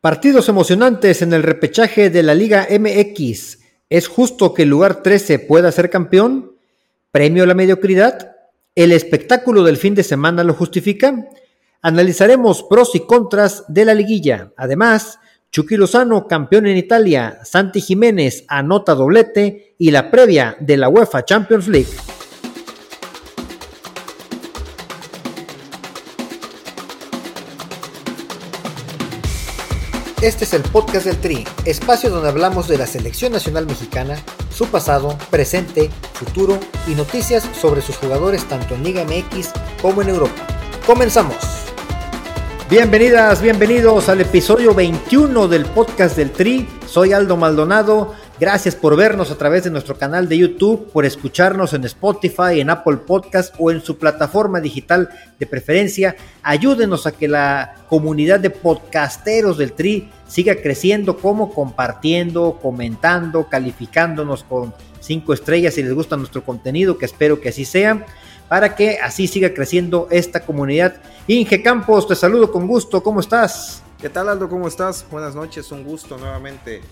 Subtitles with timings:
[0.00, 3.58] Partidos emocionantes en el repechaje de la Liga MX.
[3.90, 6.52] ¿Es justo que el lugar 13 pueda ser campeón?
[7.10, 8.36] ¿Premio a la mediocridad?
[8.76, 11.28] ¿El espectáculo del fin de semana lo justifica?
[11.82, 14.52] Analizaremos pros y contras de la liguilla.
[14.56, 15.18] Además,
[15.50, 21.24] Chucky Lozano, campeón en Italia, Santi Jiménez anota doblete y la previa de la UEFA
[21.24, 21.90] Champions League.
[30.20, 34.16] Este es el podcast del Tri, espacio donde hablamos de la selección nacional mexicana,
[34.52, 36.58] su pasado, presente, futuro
[36.88, 39.50] y noticias sobre sus jugadores tanto en Liga MX
[39.80, 40.44] como en Europa.
[40.84, 41.36] Comenzamos.
[42.68, 46.68] Bienvenidas, bienvenidos al episodio 21 del podcast del Tri.
[46.84, 51.72] Soy Aldo Maldonado Gracias por vernos a través de nuestro canal de YouTube, por escucharnos
[51.72, 55.08] en Spotify, en Apple Podcast o en su plataforma digital
[55.40, 56.14] de preferencia.
[56.44, 64.44] Ayúdenos a que la comunidad de podcasteros del Tri siga creciendo como compartiendo, comentando, calificándonos
[64.44, 68.06] con cinco estrellas si les gusta nuestro contenido, que espero que así sea,
[68.48, 70.94] para que así siga creciendo esta comunidad.
[71.26, 73.82] Inge Campos, te saludo con gusto, ¿cómo estás?
[74.00, 74.48] ¿Qué tal Aldo?
[74.48, 75.04] ¿Cómo estás?
[75.10, 76.82] Buenas noches, un gusto nuevamente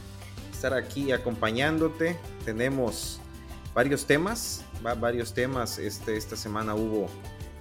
[0.56, 2.16] estar aquí acompañándote.
[2.44, 3.20] Tenemos
[3.74, 4.64] varios temas,
[4.98, 5.78] varios temas.
[5.78, 7.08] Este, esta semana hubo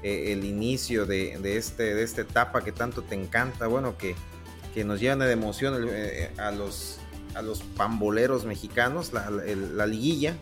[0.02, 4.16] eh, el inicio de, este, de esta etapa que tanto te encanta, bueno, que,
[4.74, 7.00] que nos llena de emoción eh, a, los,
[7.36, 10.36] a los pamboleros mexicanos, la, liguilla.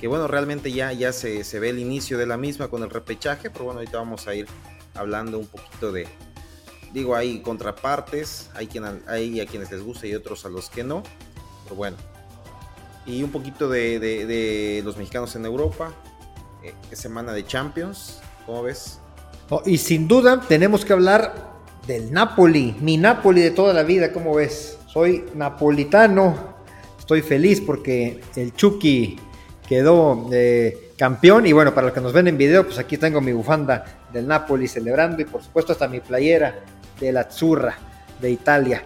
[0.00, 2.90] Que bueno, realmente ya, ya se, se ve el inicio de la misma con el
[2.90, 4.48] repechaje, pero bueno, ahorita vamos a ir
[4.94, 6.08] hablando un poquito de,
[6.92, 10.82] digo, hay contrapartes, hay, quien, hay a quienes les gusta y otros a los que
[10.82, 11.04] no
[11.70, 11.96] bueno.
[13.06, 15.92] Y un poquito de, los mexicanos en Europa.
[16.62, 19.00] Eh, semana de Champions, ¿cómo ves?
[19.50, 21.52] Oh, y sin duda tenemos que hablar
[21.86, 24.78] del Napoli, mi Napoli de toda la vida, ¿cómo ves?
[24.86, 26.54] Soy napolitano,
[26.98, 29.18] estoy feliz porque el Chucky
[29.68, 33.20] quedó eh, campeón y bueno, para los que nos ven en video, pues aquí tengo
[33.20, 36.60] mi bufanda del Napoli celebrando y por supuesto hasta mi playera
[37.00, 37.76] de la Azzurra
[38.20, 38.82] de Italia.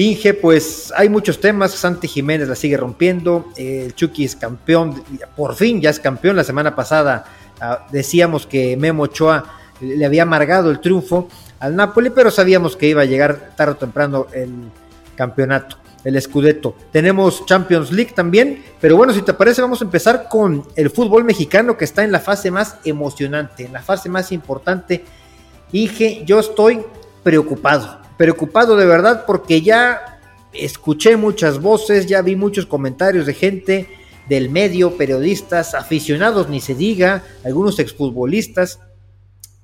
[0.00, 1.72] Inge, pues hay muchos temas.
[1.72, 3.50] Santi Jiménez la sigue rompiendo.
[3.54, 5.04] El Chucky es campeón.
[5.36, 6.36] Por fin ya es campeón.
[6.36, 7.26] La semana pasada
[7.60, 9.44] ah, decíamos que Memo Ochoa
[9.78, 11.28] le había amargado el triunfo
[11.58, 14.70] al Napoli, pero sabíamos que iba a llegar tarde o temprano el
[15.16, 16.74] campeonato, el Scudetto.
[16.90, 21.24] Tenemos Champions League también, pero bueno, si te parece, vamos a empezar con el fútbol
[21.24, 25.04] mexicano que está en la fase más emocionante, en la fase más importante.
[25.72, 26.80] Inge, yo estoy
[27.22, 30.20] preocupado preocupado de verdad porque ya
[30.52, 33.88] escuché muchas voces, ya vi muchos comentarios de gente
[34.28, 38.78] del medio, periodistas, aficionados, ni se diga, algunos exfutbolistas,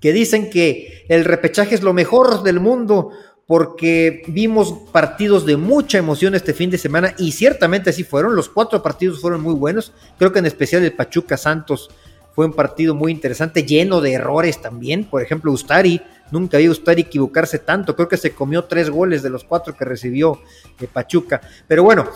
[0.00, 3.10] que dicen que el repechaje es lo mejor del mundo
[3.46, 8.48] porque vimos partidos de mucha emoción este fin de semana y ciertamente así fueron, los
[8.48, 11.90] cuatro partidos fueron muy buenos, creo que en especial el Pachuca Santos
[12.36, 17.02] fue un partido muy interesante, lleno de errores también, por ejemplo Ustari Nunca había Ustari
[17.02, 17.94] equivocarse tanto.
[17.94, 20.40] Creo que se comió tres goles de los cuatro que recibió
[20.78, 21.40] de Pachuca.
[21.68, 22.06] Pero bueno,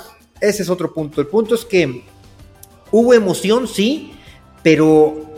[0.41, 1.20] ese es otro punto.
[1.20, 2.04] El punto es que
[2.91, 4.12] hubo emoción, sí,
[4.62, 5.31] pero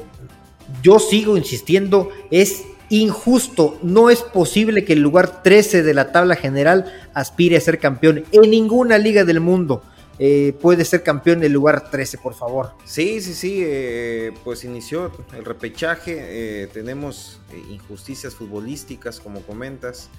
[0.82, 3.78] yo sigo insistiendo, es injusto.
[3.82, 8.24] No es posible que el lugar 13 de la tabla general aspire a ser campeón
[8.32, 9.82] en ninguna liga del mundo.
[10.24, 12.74] Eh, puede ser campeón del lugar 13, por favor.
[12.84, 20.10] Sí, sí, sí, eh, pues inició el repechaje, eh, tenemos injusticias futbolísticas, como comentas.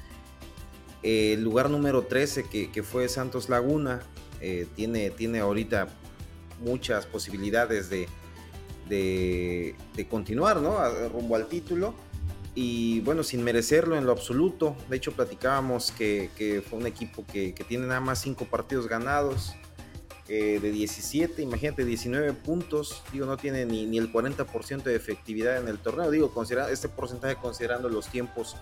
[1.03, 4.02] el lugar número 13, que, fue Santos Laguna,
[4.75, 5.88] tiene, tiene ahorita
[6.59, 8.09] muchas posibilidades de,
[8.90, 10.80] de, continuar, ¿no?
[11.08, 11.96] rumbo al título
[12.56, 14.75] y bueno, sin merecerlo en lo absoluto.
[14.90, 19.56] De hecho, platicábamos que, fue un equipo que, tiene nada más cinco partidos ganados,
[20.30, 25.58] eh, de 17, imagínate, 19 puntos, digo, no tiene ni, ni el 40% de efectividad
[25.58, 28.56] en el torneo, digo, considera, este porcentaje considerando los tiempos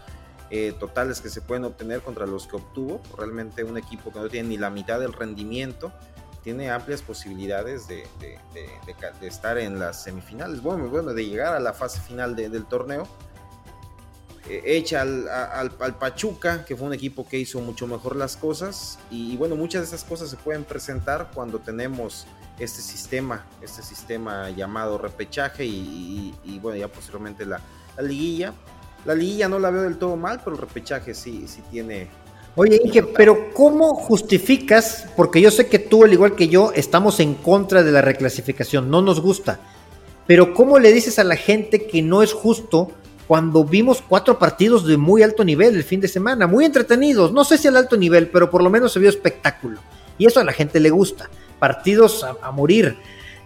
[0.49, 4.27] eh, totales que se pueden obtener contra los que obtuvo, realmente un equipo que no
[4.27, 5.93] tiene ni la mitad del rendimiento,
[6.43, 11.73] tiene amplias posibilidades de, de, estar en las semifinales, bueno, bueno, de llegar a la
[11.73, 13.07] fase final del torneo
[14.49, 18.99] hecha eh, al, al, Pachuca, que fue un equipo que hizo mucho mejor las cosas.
[19.09, 22.25] Y, bueno, muchas de esas cosas se pueden presentar cuando tenemos
[22.59, 27.61] este sistema, este sistema llamado repechaje y, bueno, ya posteriormente la,
[28.01, 28.53] liguilla.
[29.05, 32.07] La liguilla no la veo del todo mal, pero el repechaje sí, sí tiene...
[32.55, 35.07] Oye, Inge, pero ¿cómo justificas?
[35.15, 38.91] Porque yo sé que tú, al igual que yo, estamos en contra de la reclasificación,
[38.91, 39.59] no nos gusta.
[40.27, 42.91] Pero ¿cómo le dices a la gente que no es justo
[43.27, 47.43] cuando vimos cuatro partidos de muy alto nivel el fin de semana, muy entretenidos, no
[47.43, 49.79] sé si al alto nivel, pero por lo menos se vio espectáculo.
[50.17, 51.29] Y eso a la gente le gusta,
[51.59, 52.97] partidos a, morir.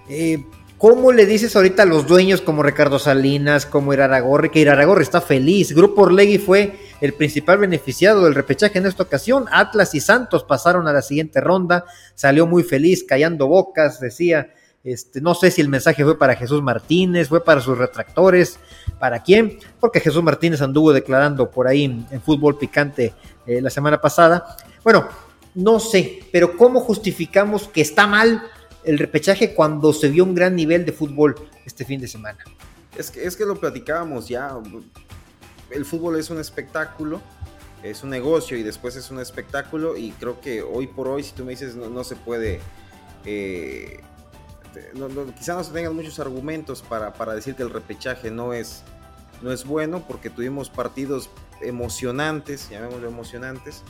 [0.10, 0.44] Eh,
[0.78, 5.22] ¿Cómo le dices ahorita a los dueños como Ricardo Salinas, como Iraragorri, que Iraragorri está
[5.22, 5.74] feliz?
[5.74, 9.46] Grupo Orlegui fue el principal beneficiado del repechaje en esta ocasión.
[9.52, 14.50] Atlas y Santos pasaron a la siguiente ronda, salió muy feliz, callando bocas, decía
[14.86, 18.60] este, no sé si el mensaje fue para Jesús Martínez, fue para sus retractores,
[19.00, 23.16] para quién, porque Jesús Martínez anduvo declarando por ahí en, fútbol picante
[23.48, 24.56] eh, la semana pasada.
[24.84, 25.08] Bueno,
[25.56, 28.44] no sé, pero ¿cómo justificamos que está mal
[28.84, 31.34] el repechaje cuando se vio un gran nivel de fútbol
[31.66, 32.38] este fin de semana?
[32.96, 34.56] Es que, es que lo platicábamos ya.
[35.72, 37.22] El fútbol es un espectáculo,
[37.82, 41.32] es un negocio y después es un espectáculo y creo que hoy por hoy, si
[41.32, 42.60] tú me dices, no, se puede...
[43.26, 44.00] Eh,
[44.76, 48.84] este, no, quizá no se tengan muchos argumentos para, decir que el repechaje no es,
[49.42, 51.30] no es bueno, porque tuvimos partidos
[51.62, 53.84] emocionantes, llamémoslo emocionantes,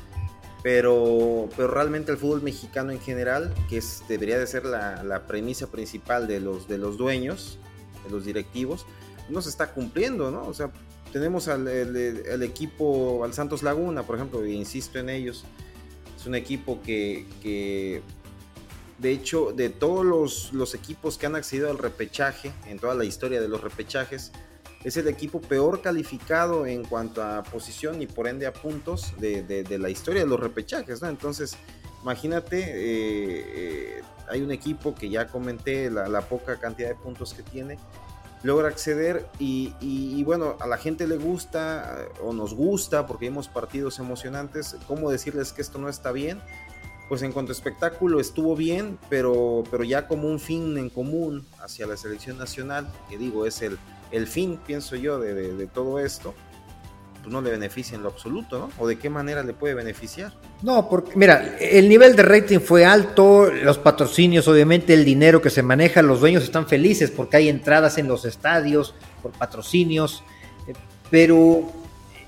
[0.64, 5.68] pero, pero realmente el fútbol mexicano en general, que es, debería de ser la, premisa
[5.68, 7.58] principal de los, de los dueños,
[8.04, 8.86] de los directivos,
[9.30, 10.44] no se está cumpliendo, ¿no?
[10.44, 10.72] O sea,
[11.12, 15.46] tenemos al el, equipo, al Santos Laguna, por ejemplo, e insisto en ellos,
[16.20, 18.02] es un equipo que, que
[18.98, 23.42] de hecho, de todos los, equipos que han accedido al repechaje, en toda la historia
[23.42, 24.32] de los repechajes,
[24.84, 29.66] es el equipo peor calificado en cuanto a posición y por ende a puntos de,
[29.80, 31.02] la historia de los repechajes.
[31.04, 31.58] Entonces,
[32.04, 33.46] imagínate, eh,
[33.98, 37.78] eh, hay un equipo que ya comenté la, poca cantidad de puntos que tiene,
[38.44, 43.50] logra acceder y, y, bueno, a la gente le gusta o nos gusta porque vimos
[43.50, 46.40] partidos emocionantes, ¿cómo decirles que esto no está bien?
[47.08, 51.46] Pues en cuanto a espectáculo estuvo bien, pero, pero ya como un fin en común
[51.60, 53.78] hacia la selección nacional, que digo, es el,
[54.12, 56.34] el fin, pienso yo, de, todo esto,
[57.22, 58.70] pues no le beneficia en lo absoluto, ¿no?
[58.80, 60.34] ¿O de qué manera le puede beneficiar?
[60.64, 65.50] No, porque mira, el nivel de rating fue alto, los patrocinios, obviamente el dinero que
[65.50, 70.24] se maneja, los dueños están felices porque hay entradas en los estadios por patrocinios,
[70.68, 70.74] eh,
[71.12, 71.72] pero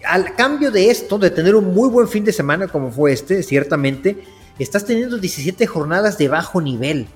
[0.04, 3.44] al cambio de esto, de tener un muy buen fin de semana como fue este,
[3.44, 4.24] ciertamente,
[4.63, 7.07] estás teniendo 17 jornadas de bajo nivel.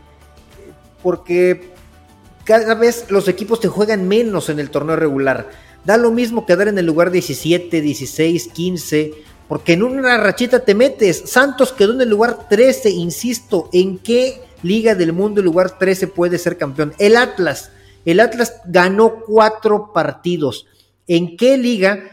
[1.02, 1.72] Porque
[2.44, 5.50] cada vez los equipos te juegan menos en el torneo regular.
[5.86, 9.14] Da lo mismo quedar en el lugar 17, 16, 15,
[9.48, 11.24] porque en una rachita te metes.
[11.26, 16.08] Santos quedó en el lugar 13, insisto, ¿en qué liga del mundo el lugar 13
[16.08, 16.94] puede ser campeón?
[17.00, 17.72] El Atlas.
[18.06, 20.68] El Atlas ganó cuatro partidos.
[21.08, 22.04] ¿En qué liga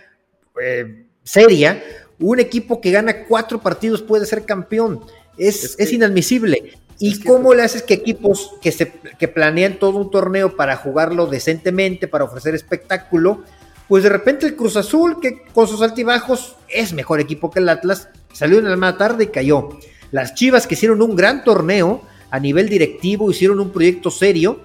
[0.63, 1.83] eh, seria
[2.19, 5.05] un equipo que gana cuatro partidos puede ser campeón?
[5.39, 6.75] Es, inadmisible.
[6.99, 11.27] ¿Y cómo le haces que equipos que, se, que planean todo un torneo para jugarlo
[11.27, 13.45] decentemente, para ofrecer espectáculo,
[13.89, 17.69] pues de repente el Cruz Azul, que con sus altibajos es mejor equipo que el
[17.69, 19.71] Atlas, salió en la mala tarde y cayó.
[20.11, 24.61] Las Chivas que hicieron un gran torneo a nivel directivo, hicieron un proyecto serio,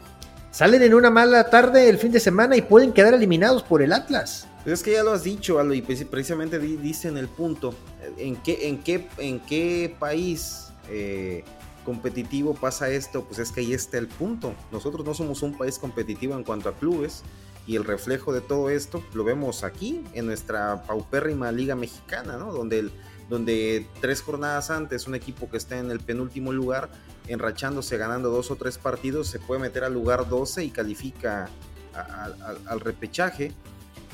[0.51, 3.93] salen en una mala tarde el fin de semana y pueden quedar eliminados por el
[3.93, 4.47] Atlas.
[4.65, 7.75] Es que ya lo has dicho, Aldo, y precisamente dice en el punto,
[8.17, 11.43] ¿en qué, en qué, en qué país eh,
[11.83, 13.25] competitivo pasa esto?
[13.25, 14.55] Pues es que ahí está el punto.
[14.71, 17.23] Nosotros no somos un país competitivo en cuanto a clubes,
[17.67, 22.53] y el reflejo de todo esto lo vemos aquí, en nuestra paupérrima liga mexicana, ¿no?
[22.53, 22.89] Donde,
[23.29, 26.89] donde tres jornadas antes un equipo que está en el penúltimo lugar,
[27.27, 31.49] enrachándose, ganando dos o tres partidos, se puede meter al lugar 12 y califica
[32.65, 33.53] al repechaje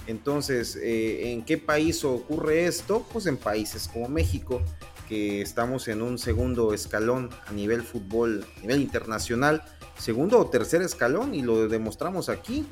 [0.10, 3.06] entonces, eh, ¿en qué país ocurre esto?
[3.13, 4.60] Pues en países como México,
[5.08, 9.62] que estamos en un segundo escalón a nivel fútbol, a nivel internacional,
[10.00, 12.66] segundo o tercer escalón, y lo demostramos aquí.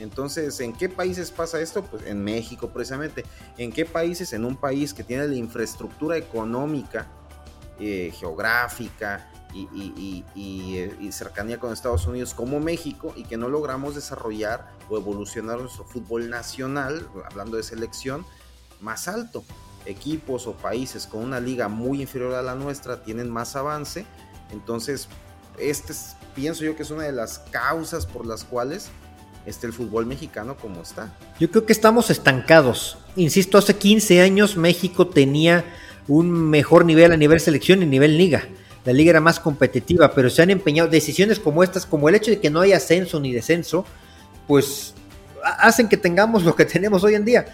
[0.00, 1.84] Entonces, ¿en qué países pasa esto?
[1.84, 3.26] Pues en México precisamente.
[3.58, 4.32] ¿En qué países?
[4.32, 7.08] En un país que tiene la infraestructura económica,
[7.78, 13.94] eh, geográfica, y, eh, y, cercanía con Estados Unidos como México y que no logramos
[13.94, 18.24] desarrollar o evolucionar nuestro fútbol nacional, hablando de selección,
[18.80, 19.44] más alto.
[19.86, 24.04] Equipos o países con una liga muy inferior a la nuestra tienen más avance,
[24.50, 25.08] entonces
[25.58, 25.94] este
[26.34, 28.90] pienso yo que es una de las causas por las cuales
[29.46, 31.16] está el fútbol mexicano como está.
[31.40, 32.98] Yo creo que estamos estancados.
[33.16, 35.64] Insisto, hace 15 años México tenía
[36.06, 38.46] un mejor nivel a nivel selección y nivel liga
[38.84, 42.30] la liga era más competitiva, pero se han empeñado decisiones como estas, como el hecho
[42.30, 43.84] de que no hay ascenso ni descenso,
[44.46, 44.94] pues
[45.58, 47.46] hacen que tengamos lo que tenemos hoy en día.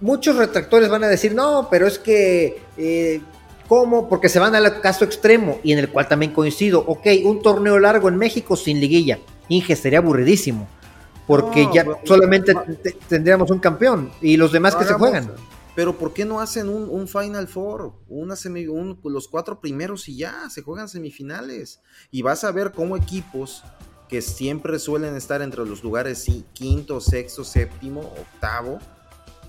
[0.00, 3.20] Muchos retractores van a decir, no, pero es que, eh,
[3.68, 4.08] ¿cómo?
[4.08, 6.84] Porque se van al caso extremo, y en el cual también coincido.
[6.86, 9.18] Ok, un torneo largo en México sin liguilla.
[9.48, 10.68] Inge, sería aburridísimo.
[11.26, 12.52] porque ya solamente
[13.08, 15.32] tendríamos un campeón y los demás que se juegan.
[15.74, 17.94] Pero ¿por qué no hacen un, Final Four?
[18.08, 18.64] Una semi,
[19.04, 21.80] los cuatro primeros y ya, se juegan semifinales.
[22.10, 23.64] Y vas a ver cómo equipos
[24.08, 28.78] que siempre suelen estar entre los lugares quinto, sexto, séptimo, octavo,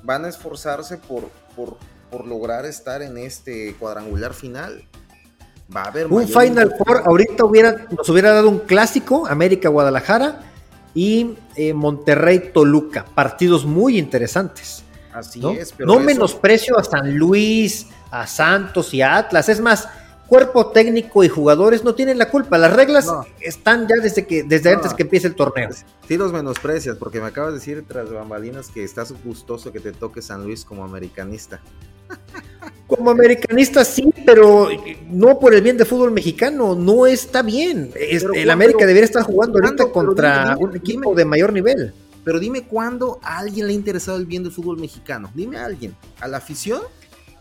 [0.04, 1.78] van a esforzarse por, por,
[2.10, 4.88] por lograr estar en este cuadrangular final.
[5.76, 10.42] Va a haber un Final Four, ahorita hubiera, nos hubiera dado un clásico, América Guadalajara
[10.94, 14.85] y eh, Monterrey Toluca, partidos muy interesantes.
[15.16, 15.52] Así ¿no?
[15.52, 15.88] es, pero.
[15.88, 19.48] No menosprecio a San Luis, a Santos y a Atlas.
[19.48, 19.88] Es más,
[20.28, 22.58] cuerpo técnico y jugadores no tienen la culpa.
[22.58, 23.08] Las reglas
[23.40, 25.70] están ya desde que desde antes que empiece el torneo.
[26.08, 29.94] Sí los menosprecias, porque me acabas de decir tras bambalinas que estás gustoso que te
[29.94, 31.62] toque San Luis como americanista.
[32.88, 34.70] Como americanista sí, pero
[35.10, 37.92] no por el bien de fútbol mexicano, no está bien.
[37.96, 41.96] el América debería estar jugando ahorita contra un equipo de mayor nivel.
[42.26, 45.32] Pero dime cuándo a alguien le ha interesado el bien del fútbol mexicano.
[45.34, 45.96] Dime a alguien.
[46.20, 46.82] ¿A la afición?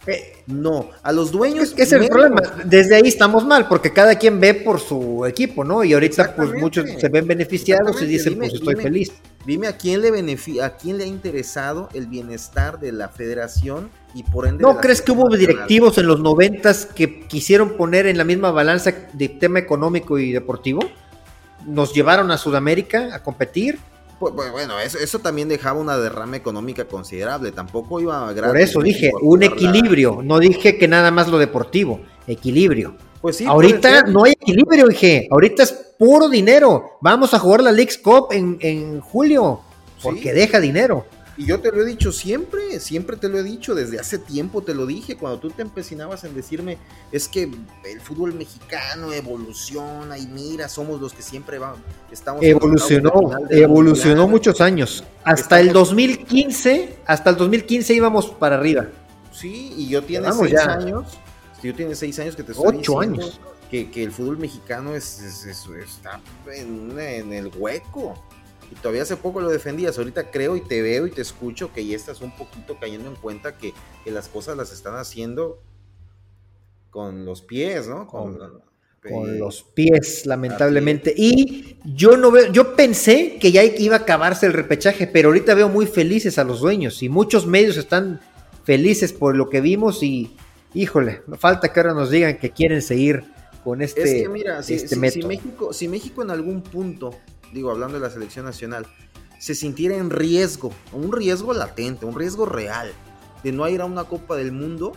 [0.06, 1.72] Eh, no, a los dueños.
[1.72, 2.42] Es, es el problema.
[2.66, 5.82] Desde ahí estamos mal, porque cada quien ve por su equipo, ¿no?
[5.82, 9.12] Y ahorita, pues muchos se ven beneficiados y dicen, pues estoy feliz.
[9.46, 13.88] Dime a quién le beneficia, a quién le ha interesado el bienestar de la federación
[14.14, 14.62] y por ende.
[14.62, 18.92] ¿No crees que hubo directivos en los noventas que quisieron poner en la misma balanza
[19.14, 20.80] de tema económico y deportivo?
[21.66, 23.78] Nos llevaron a Sudamérica a competir
[24.18, 27.52] bueno, eso, eso, también dejaba una derrama económica considerable.
[27.52, 30.20] Tampoco iba a Por eso dije, un equilibrio.
[30.22, 32.00] No dije que nada más lo deportivo.
[32.26, 32.96] Equilibrio.
[33.20, 35.28] Pues sí, Ahorita no hay equilibrio, dije.
[35.30, 36.98] Ahorita es puro dinero.
[37.00, 39.60] Vamos a jugar la League's Cup en, en julio.
[40.02, 41.06] Porque deja dinero.
[41.36, 44.62] Y yo te lo he dicho siempre, siempre te lo he dicho, desde hace tiempo
[44.62, 46.78] te lo dije, cuando tú te empecinabas en decirme,
[47.10, 47.50] es que
[47.84, 51.80] el fútbol mexicano evoluciona y mira, somos los que siempre vamos,
[52.12, 52.40] estamos...
[52.42, 53.12] Evolucionó,
[53.50, 55.02] evolucionó muchos años.
[55.24, 58.86] Hasta el 2015, hasta el 2015 íbamos para arriba.
[59.32, 61.18] Sí, y yo tiene seis años,
[61.62, 63.40] yo tiene seis años que te estoy Ocho años.
[63.70, 68.14] Que, el fútbol mexicano es, está en el hueco
[68.74, 71.86] y todavía hace poco lo defendías, ahorita creo y te veo y te escucho que
[71.86, 73.72] ya estás un poquito cayendo en cuenta que,
[74.06, 75.62] las cosas las están haciendo
[76.90, 78.06] con los pies, ¿no?
[78.06, 78.38] Con,
[79.38, 81.12] los pies, lamentablemente.
[81.14, 85.52] Y yo no veo, yo pensé que ya iba a acabarse el repechaje, pero ahorita
[85.54, 88.20] veo muy felices a los dueños y muchos medios están
[88.64, 90.34] felices por lo que vimos y
[90.72, 93.24] híjole, falta que ahora nos digan que quieren seguir
[93.62, 97.14] con este, es que mira, este México, si México en algún punto
[97.54, 98.86] digo, hablando de la selección nacional,
[99.38, 102.92] se sintiera en riesgo, un riesgo latente, un riesgo real,
[103.42, 104.92] de no ir a una Copa del Mundo,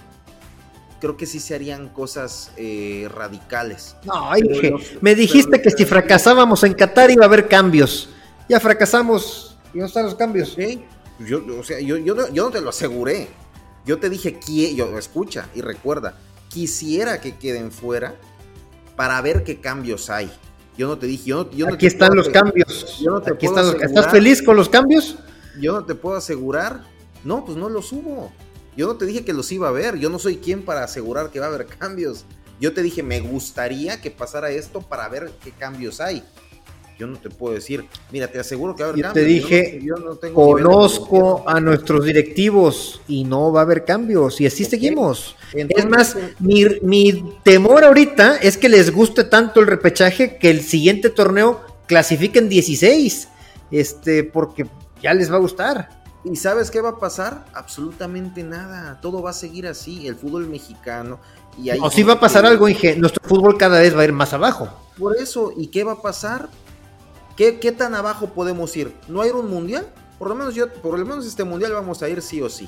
[1.00, 3.96] creo que sí se harían cosas eh, radicales.
[4.04, 8.10] No, dije, me dijiste que si fracasábamos en Qatar iba a haber cambios.
[8.50, 10.54] Ya fracasamos y no están los cambios.
[10.58, 10.84] ¿Sí?
[11.20, 13.28] Yo, o sea, yo, yo, no te lo aseguré.
[13.86, 14.40] Yo te dije,
[14.76, 16.18] yo, escucha y recuerda,
[16.50, 18.16] quisiera que queden fuera
[18.96, 20.32] para ver qué cambios hay.
[20.78, 22.86] Yo no te dije, yo no, Aquí están los cambios.
[23.26, 25.18] Aquí están ¿Estás feliz con los cambios?
[25.60, 26.84] Yo no te puedo asegurar.
[27.24, 28.32] No, pues no los hubo.
[28.76, 29.98] Yo no te dije que los iba a ver.
[29.98, 32.26] Yo no soy quien para asegurar que va a haber cambios.
[32.60, 36.24] Yo te dije, me gustaría que pasara esto para ver qué cambios hay
[36.98, 39.82] yo no te puedo decir, mira, te aseguro que va a haber yo Te dije,
[40.34, 45.36] conozco a nuestros directivos y no va a haber cambios y así seguimos.
[45.54, 50.62] es más, mi, mi, temor ahorita es que les guste tanto el repechaje que el
[50.62, 53.28] siguiente torneo clasifiquen 16,
[53.72, 54.66] este, porque
[55.02, 55.90] ya les va a gustar.
[56.24, 57.46] ¿Y sabes qué va a pasar?
[57.54, 59.00] Absolutamente nada.
[59.02, 60.08] Todo va a seguir así.
[60.08, 61.20] El fútbol mexicano.
[61.58, 62.98] Y o si va a pasar algo, Inge.
[62.98, 64.68] Nuestro fútbol cada vez va a ir más abajo.
[64.98, 65.54] Por eso.
[65.56, 66.50] ¿Y qué va a pasar?
[67.38, 68.96] ¿Qué, tan abajo podemos ir?
[69.08, 69.88] ¿No ir un mundial?
[70.18, 72.68] Por lo menos yo, por lo menos este mundial vamos a ir sí o sí.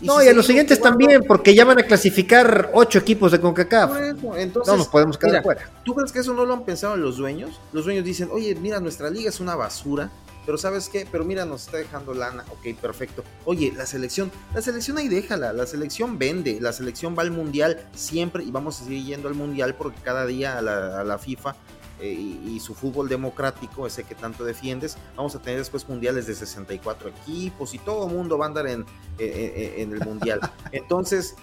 [0.00, 3.92] no, y a los siguientes también, porque ya van a clasificar ocho equipos de CONCACAF.
[4.36, 5.70] entonces, no nos podemos quedar fuera.
[5.84, 7.60] ¿Tú crees que eso no lo han pensado los dueños?
[7.72, 10.10] Los dueños dicen, oye, mira, nuestra liga es una basura,
[10.44, 11.06] pero ¿sabes qué?
[11.10, 12.44] Pero mira, nos está dejando lana.
[12.50, 13.22] Ok, perfecto.
[13.44, 17.86] Oye, la selección, la selección ahí déjala, la selección vende, la selección va al mundial
[17.94, 21.18] siempre y vamos a seguir yendo al mundial porque cada día a la, a la
[21.18, 21.54] FIFA
[22.00, 26.34] eh, y, su fútbol democrático, ese que tanto defiendes, vamos a tener después mundiales de
[26.34, 28.84] 64 equipos y todo el mundo va a andar en,
[29.18, 30.40] en el mundial.
[30.72, 31.34] Entonces,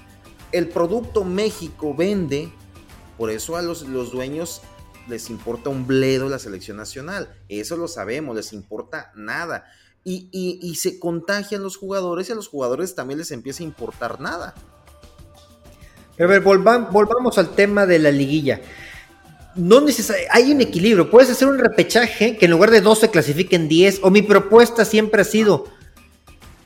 [0.52, 2.50] el producto México vende,
[3.18, 4.62] por eso a los, los dueños
[5.08, 9.66] les importa un bledo la selección nacional, eso lo sabemos, les importa nada.
[10.08, 14.22] Y, y, se contagian los jugadores y a los jugadores también les empieza a importar
[14.22, 14.54] nada.
[16.16, 18.62] Pero a ver, volvamos al tema de la liguilla
[19.56, 21.10] no necesariamente, hay un equilibrio.
[21.10, 24.00] Puedes hacer un repechaje que en lugar de 12 clasifiquen 10.
[24.04, 25.66] O mi propuesta siempre ha sido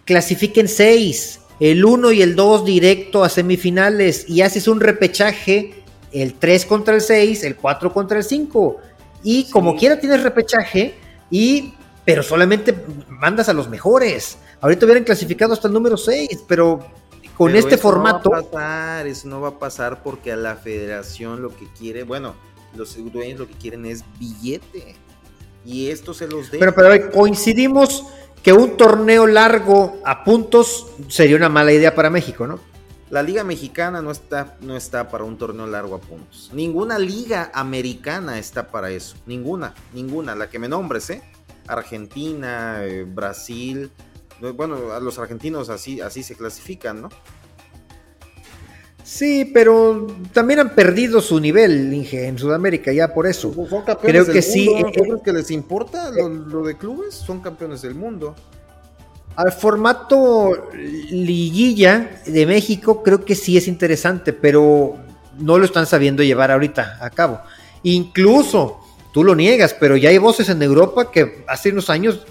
[0.05, 6.33] clasifiquen 6, el 1 y el 2 directo a semifinales y haces un repechaje, el
[6.33, 8.77] 3 contra el 6, el 4 contra el 5.
[9.23, 10.95] Y como quiera tienes repechaje,
[11.29, 11.73] y,
[12.05, 12.73] pero solamente
[13.07, 14.37] mandas a los mejores.
[14.61, 16.79] Ahorita hubieran clasificado hasta el número 6, pero
[17.37, 18.29] con este formato.
[18.29, 21.67] No va a pasar, eso no va a pasar porque a la federación lo que
[21.77, 22.35] quiere, bueno,
[22.75, 24.95] los dueños lo que quieren es billete.
[25.65, 26.59] Y esto se los deja.
[26.59, 28.05] Pero, pero coincidimos
[28.41, 32.59] que un torneo largo a puntos sería una mala idea para México, ¿no?
[33.09, 36.51] La liga mexicana no está, no está para un torneo largo a puntos.
[36.53, 39.17] Ninguna liga americana está para eso.
[39.25, 40.35] Ninguna, ninguna.
[40.35, 41.23] La que me nombres, ¿eh?
[41.67, 43.91] Argentina, eh, Brasil.
[44.55, 47.09] Bueno, a los argentinos así, así se clasifican, ¿no?
[49.09, 53.51] Sí, pero también han perdido su nivel, Inge, en Sudamérica, ya por eso.
[54.03, 54.69] Creo que sí.
[54.69, 57.15] Eh, ¿Crees que les importa lo, de clubes?
[57.15, 58.35] Son campeones del mundo.
[59.35, 64.95] Al formato liguilla de México creo que sí es interesante, pero
[65.39, 67.39] no lo están sabiendo llevar ahorita a cabo.
[67.81, 68.79] Incluso,
[69.11, 72.27] tú lo niegas, pero ya hay voces en Europa que hace unos años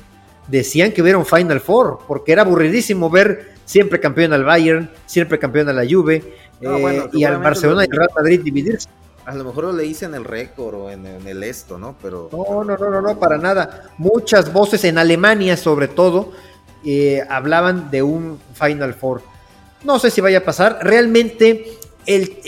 [0.47, 5.39] decían que hubiera un Final Four, porque era aburridísimo ver siempre campeón al Bayern, siempre
[5.39, 6.23] campeón a la Juve,
[6.61, 8.89] eh, y al Barcelona y al Real Madrid dividirse.
[9.25, 11.95] A lo mejor le hice en el récord o en, el esto, ¿no?
[12.01, 12.31] Pero.
[12.33, 13.91] No, no, no, no, no, para nada.
[13.99, 16.33] Muchas voces en Alemania, sobre todo,
[16.85, 19.21] eh, hablaban de un Final Four.
[19.85, 20.79] No sé si vaya a pasar.
[20.83, 21.79] Realmente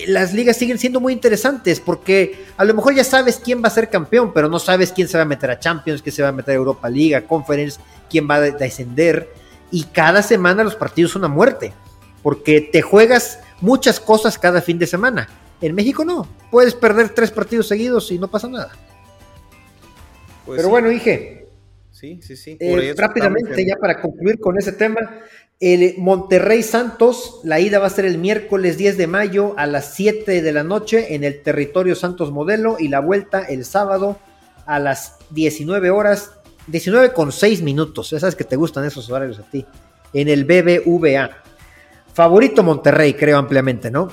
[0.09, 3.71] las ligas siguen siendo muy interesantes porque a lo mejor ya sabes quién va a
[3.71, 6.29] ser campeón, pero no sabes quién se va a meter a Champions, quién se va
[6.29, 9.29] a meter a Europa Liga, Conference, quién va a descender.
[9.71, 11.75] Y cada semana los partidos son a muerte
[12.23, 15.29] porque te juegas muchas cosas cada fin de semana.
[15.61, 18.73] En México no, puedes perder tres partidos seguidos y no pasa nada.
[20.47, 21.47] Pues Pero bueno, dije.
[21.93, 22.57] Sí, sí, sí.
[22.59, 25.21] Eh, rápidamente, ya para concluir con ese tema,
[25.61, 29.95] el Monterrey Santos, la ida va a ser el miércoles 10 de mayo a las
[29.95, 34.19] 7 de la noche en el territorio Santos Modelo y la vuelta el sábado
[34.65, 36.33] a las 19 horas,
[36.69, 38.09] 19 con 6 minutos.
[38.09, 39.67] Ya sabes que te gustan esos horarios a ti.
[40.15, 41.43] En el BBVA.
[42.13, 44.09] Favorito Monterrey, creo ampliamente, ¿no?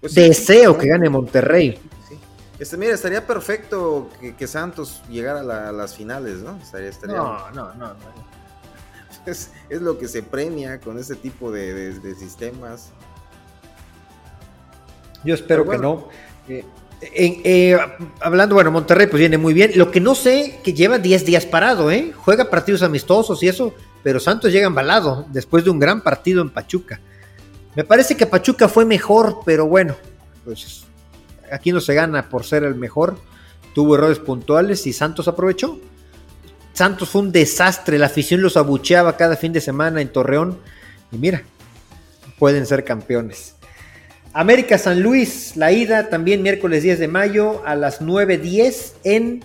[0.00, 1.78] Pues Deseo que gane Monterrey.
[2.58, 6.58] Este, mira, estaría perfecto que, Santos llegara a, las finales, ¿no?
[6.58, 7.94] Estaría, No, no, no.
[9.26, 12.90] Es, lo que se premia con ese tipo de, sistemas.
[15.22, 16.08] Yo espero que no.
[16.48, 16.64] Eh,
[17.44, 17.78] eh,
[18.20, 19.72] hablando, bueno, Monterrey pues viene muy bien.
[19.74, 22.12] Lo que no sé, que lleva 10 días parado, ¿eh?
[22.16, 26.50] Juega partidos amistosos y eso pero Santos llega embalado después de un gran partido en
[26.50, 27.00] Pachuca.
[27.74, 29.94] Me parece que Pachuca fue mejor, pero bueno,
[30.44, 30.84] pues
[31.52, 33.18] aquí no se gana por ser el mejor.
[33.74, 35.78] Tuvo errores puntuales y Santos aprovechó.
[36.72, 40.58] Santos fue un desastre, la afición los abucheaba cada fin de semana en Torreón
[41.10, 41.42] y mira,
[42.38, 43.56] pueden ser campeones.
[44.32, 49.44] América San Luis, la ida también miércoles 10 de mayo a las 9.10 en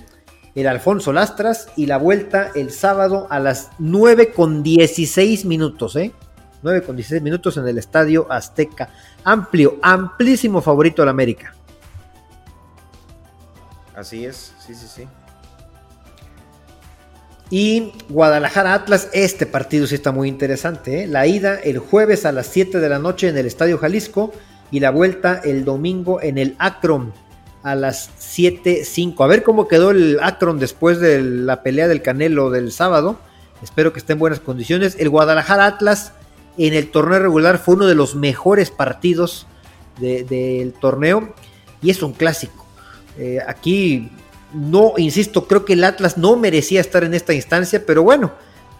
[0.56, 6.12] el Alfonso Lastras y la vuelta el sábado a las 9 con 16 minutos, ¿eh?
[6.62, 8.90] 9 con 16 minutos en el Estadio Azteca.
[9.24, 11.54] Amplio, amplísimo favorito del América.
[13.96, 15.08] Así es, sí, sí, sí.
[17.50, 21.04] Y Guadalajara Atlas, este partido sí está muy interesante.
[21.04, 21.08] ¿eh?
[21.08, 24.32] La ida el jueves a las 7 de la noche en el Estadio Jalisco
[24.72, 27.14] y la vuelta el domingo en el Akron
[27.64, 29.24] a las 7.05.
[29.24, 33.18] A ver cómo quedó el Akron después de la pelea del Canelo del sábado.
[33.62, 34.98] Espero que esté en buenas condiciones.
[35.00, 36.12] El Guadalajara Atlas
[36.58, 39.48] en el torneo regular fue uno de los mejores partidos
[40.00, 41.34] del torneo
[41.82, 42.66] y es un clásico.
[43.18, 44.12] Eh, aquí
[44.54, 48.34] no, insisto, creo que el Atlas no merecía estar en esta instancia, pero bueno,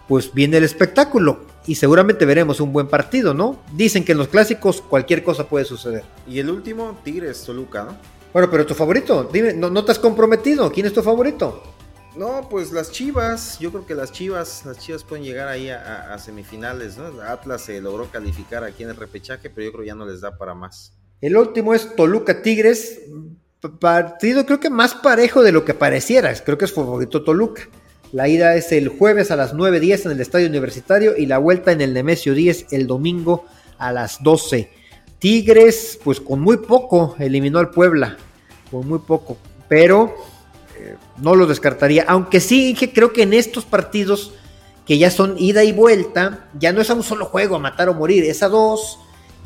[0.08, 3.58] pues viene el espectáculo y seguramente veremos un buen partido, ¿no?
[3.72, 6.04] Dicen que en los clásicos cualquier cosa puede suceder.
[6.28, 7.96] Y el último, Tigres Toluca, ¿no?
[8.34, 11.62] Bueno, pero tu favorito, dime, no, no te has comprometido, ¿quién es tu favorito?
[12.16, 16.18] No, pues las Chivas, yo creo que las Chivas, las Chivas pueden llegar ahí a,
[16.18, 17.22] semifinales, ¿no?
[17.22, 20.20] Atlas se logró calificar aquí en el repechaje, pero yo creo que ya no les
[20.20, 20.92] da para más.
[21.20, 23.02] El último es Toluca Tigres,
[23.78, 27.62] partido creo que más parejo de lo que pareciera, creo que es favorito Toluca.
[28.10, 31.70] La ida es el jueves a las 9.10 en el Estadio Universitario y la vuelta
[31.70, 33.44] en el Nemesio 10 el domingo
[33.78, 34.70] a las 12.
[35.24, 38.18] Tigres, pues con muy poco eliminó al Puebla,
[38.70, 39.38] con muy poco,
[39.70, 40.14] pero
[40.78, 42.04] eh, no lo descartaría.
[42.06, 44.34] Aunque sí, creo que en estos partidos
[44.84, 47.88] que ya son ida y vuelta, ya no es a un solo juego, a matar
[47.88, 48.98] o morir, es a dos.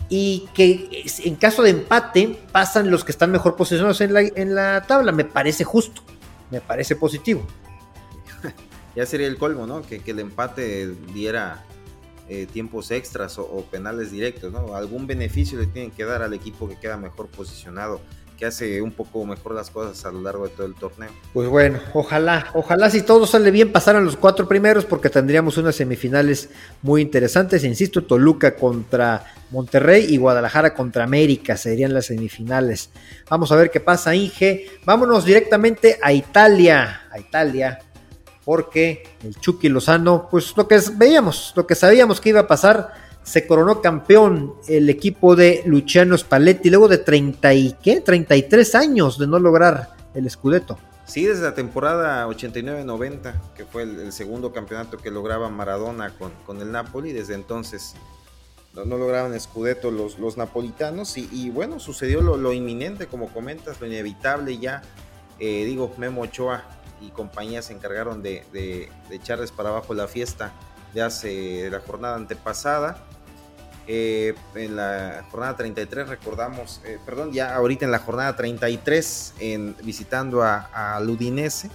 [0.09, 4.57] y que en caso de empate pasan los que están mejor posicionados en la, en
[4.57, 5.13] la tabla.
[5.13, 6.03] Me parece justo,
[6.51, 7.47] me parece positivo.
[8.97, 9.83] Ya sería el colmo, ¿no?
[9.83, 11.65] Que, el empate diera
[12.29, 14.75] eh, tiempos extras o, penales directos, ¿no?
[14.75, 18.01] Algún beneficio le tienen que dar al equipo que queda mejor posicionado
[18.39, 21.11] que hace un poco mejor las cosas a lo largo de todo el torneo.
[21.35, 25.75] Pues bueno, ojalá, ojalá si todo sale bien pasaran los cuatro primeros porque tendríamos unas
[25.75, 26.49] semifinales
[26.81, 27.65] muy interesantes.
[27.65, 32.91] Insisto, Toluca contra Monterrey y Guadalajara contra América serían las semifinales.
[33.29, 34.71] Vamos a ver qué pasa, Inge.
[34.85, 37.81] Vámonos directamente a Italia, a Italia,
[38.49, 42.95] porque el Chucky Lozano, pues lo que veíamos, lo que sabíamos que iba a pasar
[43.23, 48.01] se coronó campeón el equipo de Luciano Spalletti luego de 30 y ¿qué?
[48.01, 50.79] 33 años de no lograr el Scudetto.
[51.05, 56.15] Sí, desde la temporada 89-90, que fue el, segundo campeonato que lograba Maradona
[56.47, 57.97] con, el Napoli, desde entonces
[58.73, 63.87] no, lograban el Scudetto los, los napolitanos y, bueno, sucedió lo, inminente, como comentas, lo
[63.87, 64.81] inevitable ya,
[65.39, 70.53] eh, digo, Memo Ochoa y compañía se encargaron de, de echarles para abajo la fiesta
[70.95, 73.05] de hace la jornada antepasada
[73.91, 79.75] eh, en la jornada 33 recordamos, eh, perdón, ya ahorita en la jornada 33, en,
[79.83, 81.71] visitando a, a Ludinese,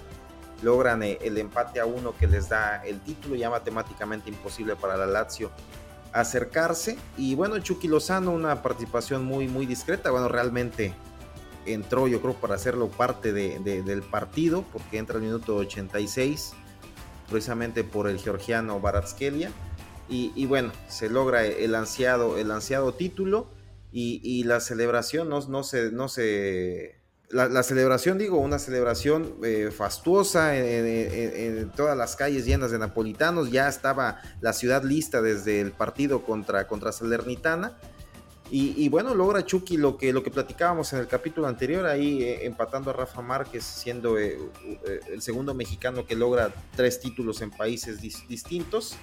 [0.62, 4.96] logran eh, el empate a uno que les da el título, ya matemáticamente imposible para
[4.96, 5.50] la Lazio
[6.12, 7.00] acercarse.
[7.18, 10.94] Y bueno, Chucky Lozano, una participación muy, muy discreta, bueno, realmente
[11.66, 16.54] entró yo creo para hacerlo parte del partido, porque entra el minuto 86,
[17.30, 19.52] precisamente por el georgiano Baratskelia
[20.10, 23.50] y, bueno, se logra el ansiado, el ansiado título
[23.92, 25.92] y, la celebración no, no se...
[25.92, 32.78] No se la, celebración, digo, una celebración eh, fastuosa en, todas las calles llenas de
[32.78, 33.50] napolitanos.
[33.50, 37.76] Ya estaba la ciudad lista desde el partido contra, contra Salernitana.
[38.56, 42.46] Y, bueno, logra Chucky lo que, lo que platicábamos en el capítulo anterior, ahí eh,
[42.46, 44.38] empatando a Rafa Márquez, siendo eh,
[45.12, 48.96] el segundo mexicano que logra tres títulos en países distintos.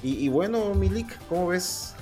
[0.00, 1.94] Y, bueno, Milik, ¿cómo ves?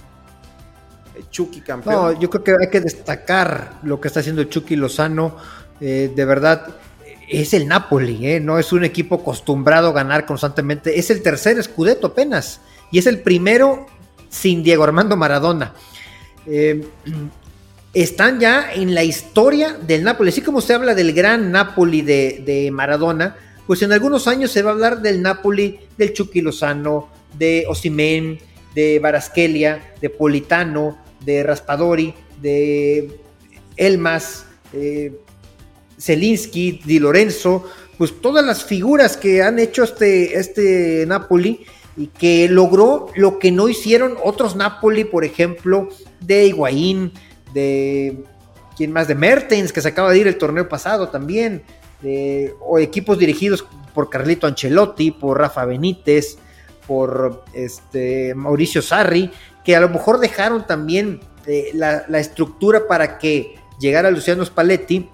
[1.31, 1.95] Chucky campeón.
[1.95, 5.35] No, yo creo que hay que destacar lo que está haciendo Chucky Lozano.
[5.81, 6.77] Eh, de verdad,
[7.27, 8.39] es el Napoli, ¿eh?
[8.39, 10.99] no es un equipo acostumbrado a ganar constantemente.
[10.99, 12.61] Es el tercer escudeto apenas.
[12.93, 13.87] Y es el primero
[14.29, 15.73] sin Diego Armando Maradona.
[16.47, 16.85] Eh,
[17.93, 20.29] están ya en la historia del Napoli.
[20.29, 24.71] Así como se habla del gran Napoli de, Maradona, pues en algunos años se va
[24.71, 28.39] a hablar del Napoli del Chucky Lozano, de Osimen,
[28.75, 33.19] de Baraskelia, de Politano, de Raspadori, de
[33.77, 35.13] Elmas, eh,
[35.99, 37.65] Zelinsky, Di Lorenzo,
[37.97, 41.65] pues todas las figuras que han hecho este, este Napoli
[41.97, 45.89] y que logró lo que no hicieron otros Napoli, por ejemplo,
[46.21, 47.13] de Higuaín,
[47.53, 48.25] de
[48.77, 51.63] quién más, de Mertens, que se acaba de ir el torneo pasado también,
[52.03, 56.39] de, o equipos dirigidos por Carlito Ancelotti, por Rafa Benítez,
[56.87, 59.31] por este, Mauricio Sarri,
[59.65, 65.09] que a lo mejor dejaron también eh, la, estructura para que llegara Luciano Spalletti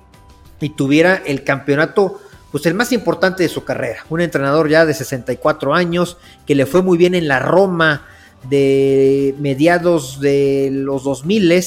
[0.60, 4.04] y tuviera el campeonato, pues el más importante de su carrera.
[4.10, 8.06] Un entrenador ya de 64 años, que le fue muy bien en la Roma
[8.48, 11.64] de mediados de los 2000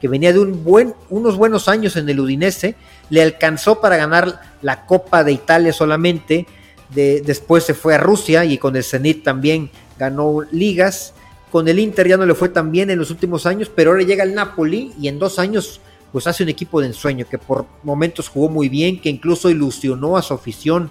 [0.00, 2.76] que venía de un buen, unos buenos años en el Udinese,
[3.08, 6.46] le alcanzó para ganar la Copa de Italia solamente,
[6.94, 11.14] después se fue a Rusia y con el Zenit también ganó ligas.
[11.50, 14.02] Con el Inter ya no le fue tan bien en los últimos años, pero ahora
[14.02, 15.80] llega el Napoli y en dos años
[16.12, 20.16] pues hace un equipo de ensueño que por momentos jugó muy bien, que incluso ilusionó
[20.16, 20.90] a su afición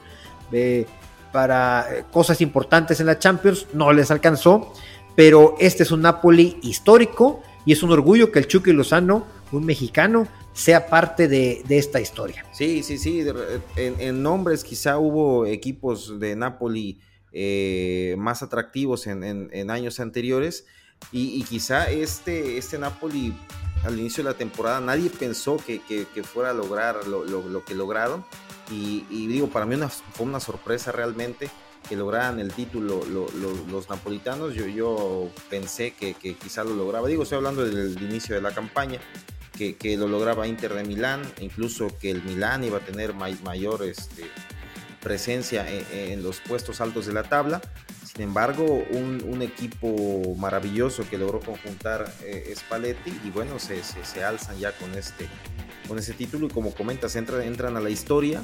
[0.51, 0.85] eh,
[1.31, 4.71] para eh, cosas importantes en la Champions, no les alcanzó,
[5.15, 9.65] pero este es un Napoli histórico y es un orgullo que el Chucky Lozano, un
[9.65, 12.45] mexicano, sea parte de, esta historia.
[12.51, 13.25] Sí, sí, sí.
[13.75, 16.99] En, nombres quizá hubo equipos de Napoli
[17.34, 20.65] eh, más atractivos en, años anteriores
[21.12, 23.34] y, quizá este, este Napoli
[23.84, 25.82] al inicio de la temporada nadie pensó que,
[26.23, 28.25] fuera a lograr lo, que lograron
[28.71, 29.75] y, digo, para mí
[30.13, 31.49] fue una sorpresa realmente
[31.88, 34.54] que lograran el título los napolitanos.
[34.54, 37.08] Yo, yo pensé que, que, quizá lo lograba.
[37.08, 39.00] Digo, estoy hablando del inicio de la campaña,
[39.56, 44.30] que, lo lograba Inter de Milán, incluso que el Milán iba a tener mayor este,
[45.02, 47.62] presencia en, los puestos altos de la tabla.
[48.04, 54.58] Sin embargo, un, equipo maravilloso que logró conjuntar eh, Spalletti y bueno, se, se, alzan
[54.58, 55.28] ya con este,
[55.88, 58.41] con ese título y como comentas, entran, entran a la historia.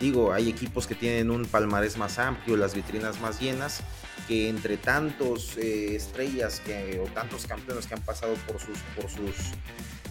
[0.00, 3.82] Digo, hay equipos que tienen un palmarés más amplio, las vitrinas más llenas
[4.28, 9.10] que entre tantos eh, estrellas que, o tantos campeones que han pasado por sus, por
[9.10, 9.34] sus,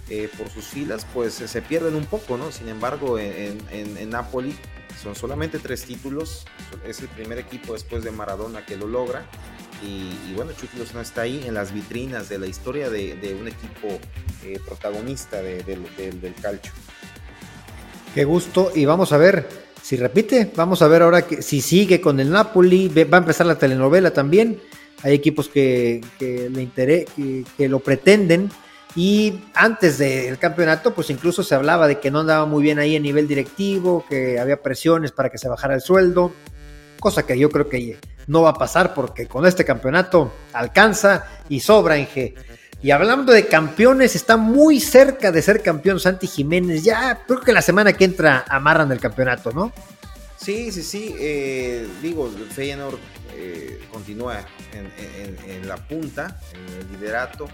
[0.10, 2.52] eh, por sus filas, pues se pierden un poco, ¿no?
[2.52, 4.56] Sin embargo, en, en, Napoli
[5.02, 6.46] son solamente tres títulos,
[6.84, 9.26] es el primer equipo después de Maradona que lo logra.
[9.84, 13.88] Y, bueno, Chucky Lozano está ahí en las vitrinas de la historia de, un equipo
[14.44, 16.74] eh, protagonista del calcio.
[18.16, 20.52] Qué gusto, y vamos a ver si repite.
[20.54, 22.90] Vamos a ver ahora que, si sigue con el Napoli.
[22.90, 24.60] Va a empezar la telenovela también.
[25.02, 27.06] Hay equipos que, le
[27.56, 28.52] que, lo pretenden.
[28.98, 32.98] Y antes del campeonato, pues incluso se hablaba de que no andaba muy bien ahí
[32.98, 36.34] a nivel directivo, que había presiones para que se bajara el sueldo,
[37.00, 41.62] cosa que yo creo que no va a pasar porque con este campeonato alcanza y
[41.62, 42.34] sobra en G.
[42.82, 46.84] Y hablando de campeones, está muy cerca de ser campeón Santi Jiménez.
[46.84, 49.74] Ya creo que la semana que entra amarran el campeonato, ¿no?
[50.38, 51.16] Sí, sí, sí.
[51.18, 53.00] Eh, digo, Feyenoord
[53.36, 57.48] eh, continúa en, la punta, en el liderato,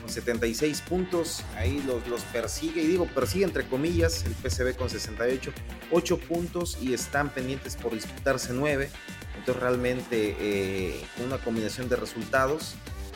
[0.00, 1.44] con 76 puntos.
[1.56, 5.52] Ahí los, persigue, y digo, persigue entre comillas, el PCB con 68,
[5.92, 8.90] 8 puntos y están pendientes por disputarse 9.
[9.38, 12.74] Entonces, realmente, eh, una combinación de resultados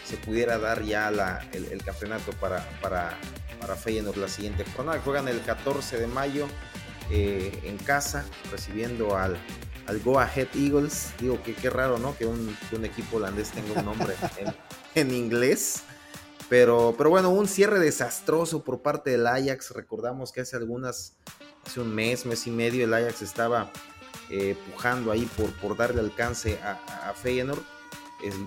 [0.09, 1.11] se pudiera dar ya
[1.53, 3.19] el, campeonato para, para,
[3.61, 5.01] para Feyenoord la siguiente jornada.
[5.05, 6.47] Juegan el 14 de mayo
[7.11, 9.37] eh, en casa, recibiendo al,
[9.87, 11.13] al Go Ahead Eagles.
[11.21, 12.17] Digo que qué raro, ¿no?
[12.17, 14.15] Que un, equipo holandés tenga un nombre
[14.95, 15.83] en, inglés.
[16.49, 19.73] Pero, pero bueno, un cierre desastroso por parte del Ajax.
[19.73, 21.19] Recordamos que hace algunas,
[21.67, 23.71] hace un mes, mes y medio, el Ajax estaba
[24.31, 27.63] eh, pujando ahí por, por darle alcance a, a Feyenoord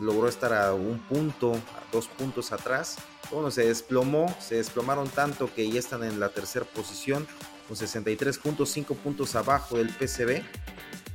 [0.01, 2.97] logró estar a un punto, a dos puntos atrás.
[3.31, 7.27] Bueno, se desplomó, se desplomaron tanto que ya están en la tercera posición
[7.67, 10.43] con 63 puntos, 5 puntos abajo del PCB.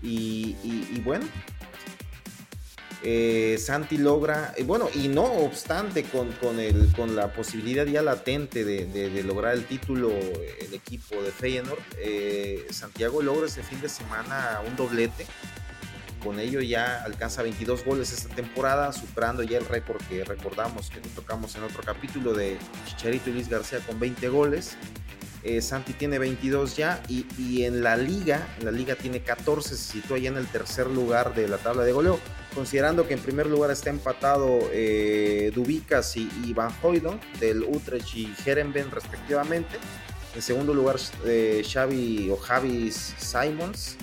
[0.03, 1.27] Y, bueno,
[3.03, 8.03] eh, Santi logra, y bueno, y no obstante con, con, el, con la posibilidad ya
[8.03, 13.89] latente de, lograr el título el equipo de Feyenoord, eh, Santiago logra ese fin de
[13.89, 15.27] semana un doblete
[16.27, 20.99] con ello ya alcanza 22 goles esta temporada, superando ya el récord que recordamos que
[21.15, 24.77] tocamos en otro capítulo de Chicharito y Luis García con 20 goles.
[25.45, 30.19] Eh, Santi tiene 22 ya y, en la liga, la liga tiene 14, se sitúa
[30.19, 32.19] ya en el tercer lugar de la tabla de goleo,
[32.57, 38.35] considerando que en primer lugar está empatado eh, Dubicas y, Van Hoydon del Utrecht y
[38.45, 39.77] Herenben respectivamente.
[40.35, 43.97] En segundo lugar eh, Xavi o Javi Simons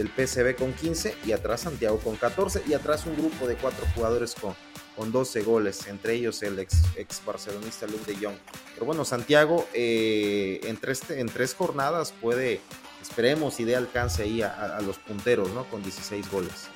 [0.00, 3.84] del PCB con 15 y atrás Santiago con 14 y atrás un grupo de cuatro
[3.94, 4.54] jugadores con,
[4.96, 8.36] con 12 goles, entre ellos el ex, ex barcelonista Luke de Jong.
[8.72, 12.62] Pero bueno, Santiago eh, en, tres, en tres jornadas puede,
[13.02, 15.64] esperemos y dé alcance ahí a, los punteros, ¿no?
[15.64, 16.68] Con 16 goles.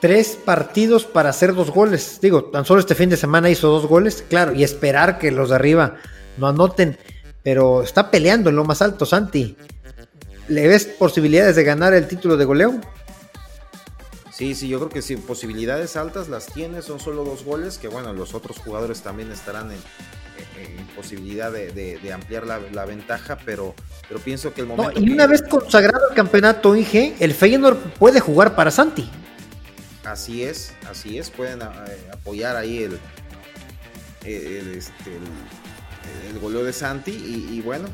[0.00, 2.20] Tres partidos para hacer dos goles.
[2.22, 5.50] Digo, tan solo este fin de semana hizo dos goles, claro, y esperar que los
[5.50, 5.96] de arriba
[6.38, 6.96] no anoten.
[7.42, 9.58] Pero está peleando en lo más alto, Santi.
[10.48, 12.80] ¿Le ves posibilidades de ganar el título de goleo?
[14.30, 17.88] Sí, sí, yo creo que sí, posibilidades altas las tiene, son solo dos goles, que
[17.88, 19.78] bueno, los otros jugadores también estarán en,
[20.96, 23.74] posibilidad de, ampliar la, ventaja, pero,
[24.08, 25.00] pero pienso que el momento...
[25.00, 29.08] y una vez consagrado el campeonato Inge, el Feyenoord puede jugar para Santi.
[30.04, 31.64] Así es, así es, pueden eh,
[32.12, 32.98] apoyar ahí el,
[34.24, 35.10] el, este,
[36.40, 37.88] goleo de Santi y bueno,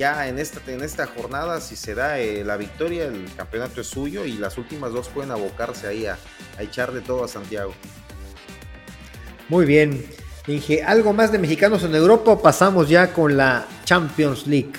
[0.00, 3.86] ya en esta, en esta jornada, si se da eh, la victoria, el campeonato es
[3.86, 6.16] suyo y las últimas dos pueden abocarse ahí a,
[6.58, 7.74] echar de todo a Santiago.
[9.50, 10.02] Muy bien.
[10.46, 14.72] Dije, ¿algo más de mexicanos en Europa pasamos ya con la Champions League?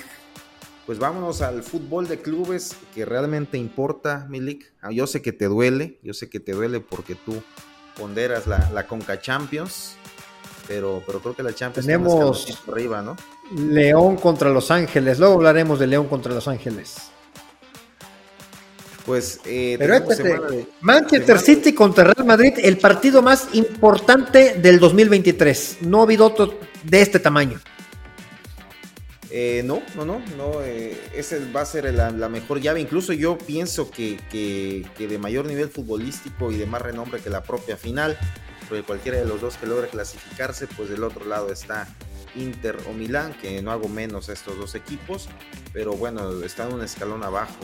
[0.86, 4.72] Pues vámonos al fútbol de clubes que realmente importa, Milik.
[4.80, 7.40] Ah, yo sé que te duele, yo sé que te duele porque tú
[7.96, 9.94] ponderas la, la Conca Champions
[10.66, 13.16] pero, pero creo que la Champions tenemos arriba, ¿no?
[13.56, 15.18] León contra Los Ángeles.
[15.18, 16.96] Luego hablaremos de León contra Los Ángeles.
[19.04, 25.78] Pues eh, pero este, Manchester City contra Real Madrid, el partido más importante del 2023.
[25.82, 27.60] No ha habido otro de este tamaño.
[29.30, 30.62] Eh, no, no, no, no.
[30.62, 32.80] Eh, ese va a ser la, mejor llave.
[32.80, 37.42] Incluso yo pienso que, que, de mayor nivel futbolístico y de más renombre que la
[37.42, 38.16] propia final
[38.68, 41.88] porque cualquiera de los dos que logre clasificarse, pues del otro lado está
[42.36, 45.28] Inter o Milán, que no hago menos a estos dos equipos,
[45.72, 47.58] pero bueno, están un escalón abajo,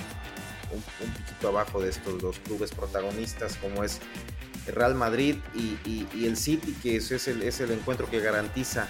[0.73, 4.01] un, poquito abajo de estos dos clubes protagonistas, como es
[4.67, 8.89] Real Madrid y, el City, que es el, encuentro que garantiza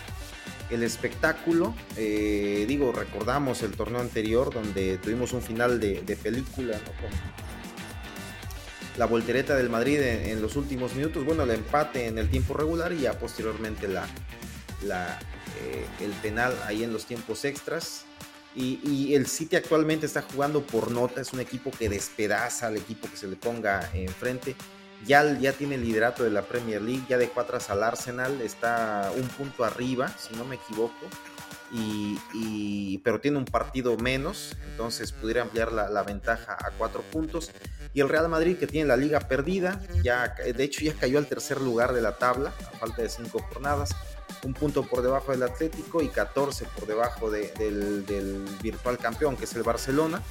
[0.71, 1.75] el espectáculo.
[1.97, 6.79] Eh, digo, recordamos el torneo anterior donde tuvimos un final de, película,
[8.99, 12.93] la voltereta del Madrid en, los últimos minutos, bueno, el empate en el tiempo regular
[12.93, 14.09] y ya posteriormente la,
[15.64, 18.05] eh, el penal ahí en los tiempos extras.
[18.55, 23.09] Y, el City actualmente está jugando por nota, es un equipo que despedaza al equipo
[23.09, 24.57] que se le ponga enfrente.
[25.07, 29.12] Ya, ya tiene el liderato de la Premier League, ya dejó atrás al Arsenal, está
[29.16, 31.07] un punto arriba, si no me equivoco.
[31.71, 37.53] Y, pero tiene un partido menos, entonces pudiera ampliar la, ventaja a cuatro puntos.
[37.94, 41.27] Y el Real Madrid, que tiene la liga perdida, ya, de hecho ya cayó al
[41.27, 43.94] tercer lugar de la tabla, a falta de cinco jornadas
[44.44, 49.55] un punto por debajo del Atlético y 14 por debajo del, virtual campeón, que es
[49.55, 50.22] el Barcelona.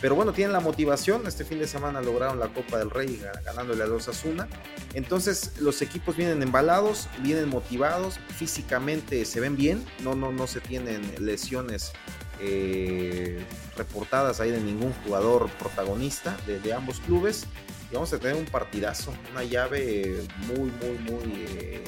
[0.00, 1.26] Pero bueno, tienen la motivación.
[1.26, 4.48] Este fin de semana lograron la Copa del Rey ganándole a los Asuna.
[4.94, 10.60] Entonces los equipos vienen embalados, vienen motivados, físicamente se ven bien, no, no, no se
[10.60, 11.92] tienen lesiones
[12.40, 13.44] eh,
[13.76, 17.46] reportadas ahí de ningún jugador protagonista de, ambos clubes.
[17.90, 21.84] Y vamos a tener un partidazo, una llave muy, muy, muy eh,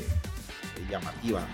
[0.89, 1.47] llamativa.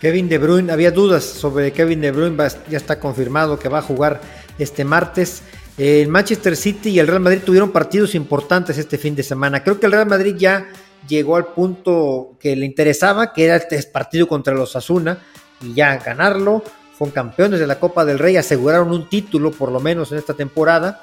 [0.00, 2.36] Kevin De Bruyne, había dudas sobre Kevin De Bruyne,
[2.68, 4.20] ya está confirmado que va a jugar
[4.58, 5.42] este martes.
[5.78, 9.64] El Manchester City y el Real Madrid tuvieron partidos importantes este fin de semana.
[9.64, 10.68] Creo que el Real Madrid ya
[11.08, 15.18] llegó al punto que le interesaba, que era este partido contra los Asuna,
[15.62, 16.62] y ya ganarlo.
[16.98, 20.34] Fueron campeones de la Copa del Rey, aseguraron un título por lo menos en esta
[20.34, 21.02] temporada.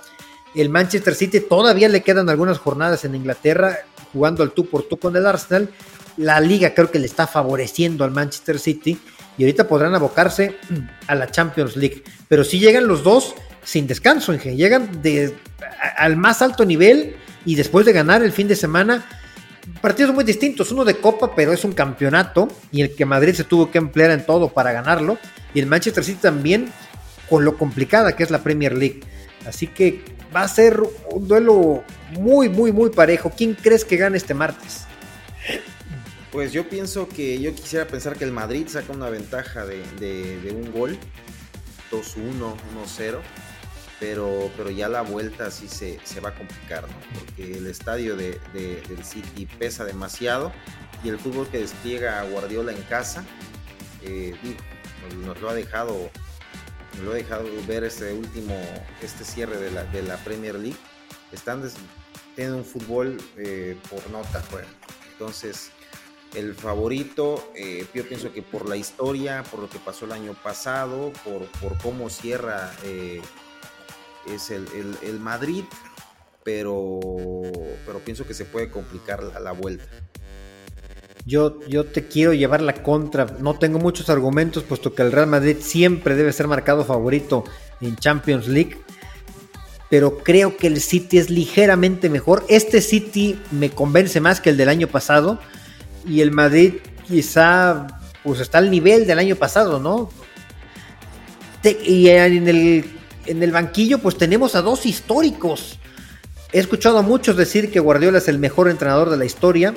[0.53, 3.79] El Manchester City todavía le quedan algunas jornadas en Inglaterra
[4.13, 5.69] jugando al tú por tú con el Arsenal
[6.17, 8.99] la liga creo que le está favoreciendo al Manchester City
[9.37, 10.57] y ahorita podrán abocarse
[11.07, 12.03] a la Champions League.
[12.27, 14.55] Pero si llegan los dos sin descanso, Inge.
[14.55, 15.01] llegan
[15.97, 19.05] al más alto nivel y después de ganar el fin de semana,
[19.81, 20.71] partidos muy distintos.
[20.71, 24.11] Uno de Copa, pero es un campeonato y el que Madrid se tuvo que emplear
[24.11, 25.17] en todo para ganarlo.
[25.53, 26.71] Y el Manchester City también
[27.29, 29.01] con lo complicada que es la Premier League.
[29.47, 30.03] Así que
[30.35, 30.79] va a ser
[31.11, 33.31] un duelo muy, muy, muy parejo.
[33.35, 34.85] ¿Quién crees que gane este martes?
[36.31, 40.71] Pues yo pienso que yo quisiera pensar que el Madrid saca una ventaja de, un
[40.71, 40.97] gol,
[41.91, 43.19] 2-1, 1-0,
[43.99, 46.95] pero, pero ya la vuelta sí se, va a complicar, ¿no?
[47.19, 50.53] Porque el estadio de, del City pesa demasiado
[51.03, 53.25] y el fútbol que despliega Guardiola en casa,
[54.01, 54.33] eh,
[55.25, 56.09] nos lo ha dejado
[56.95, 58.55] nos lo ha dejado ver este último
[59.01, 60.77] este cierre de la, Premier League.
[61.33, 61.61] Están
[62.35, 64.41] tienen un fútbol eh, por nota
[65.11, 65.71] entonces
[66.35, 67.51] el favorito.
[67.55, 71.45] Eh, yo pienso que por la historia, por lo que pasó el año pasado, por,
[71.59, 73.21] por cómo cierra eh,
[74.27, 75.63] es el, Madrid,
[76.43, 76.99] pero,
[77.85, 79.85] pero pienso que se puede complicar la, vuelta.
[81.25, 83.25] Yo, yo, te quiero llevar la contra.
[83.39, 87.43] No tengo muchos argumentos, puesto que el Real Madrid siempre debe ser marcado favorito
[87.79, 88.77] en Champions League.
[89.89, 92.45] Pero creo que el City es ligeramente mejor.
[92.47, 95.39] Este City me convence más que el del año pasado
[96.05, 96.75] y el Madrid
[97.07, 97.87] quizá
[98.23, 100.09] pues está al nivel del año pasado, ¿no?
[101.63, 102.85] y en el,
[103.27, 105.77] en el banquillo pues tenemos a dos históricos.
[106.51, 109.73] He escuchado a muchos decir que Guardiola es el mejor entrenador de la historia,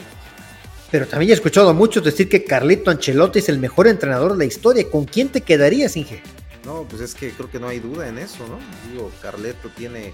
[0.91, 4.39] pero también he escuchado a muchos decir que Carlito Ancelotti es el mejor entrenador de
[4.39, 4.89] la historia.
[4.91, 6.23] ¿Con quién te quedarías, Inge?
[6.65, 8.59] No, pues es que creo que no hay duda en eso, ¿no?
[8.91, 10.13] Digo, Carleto tiene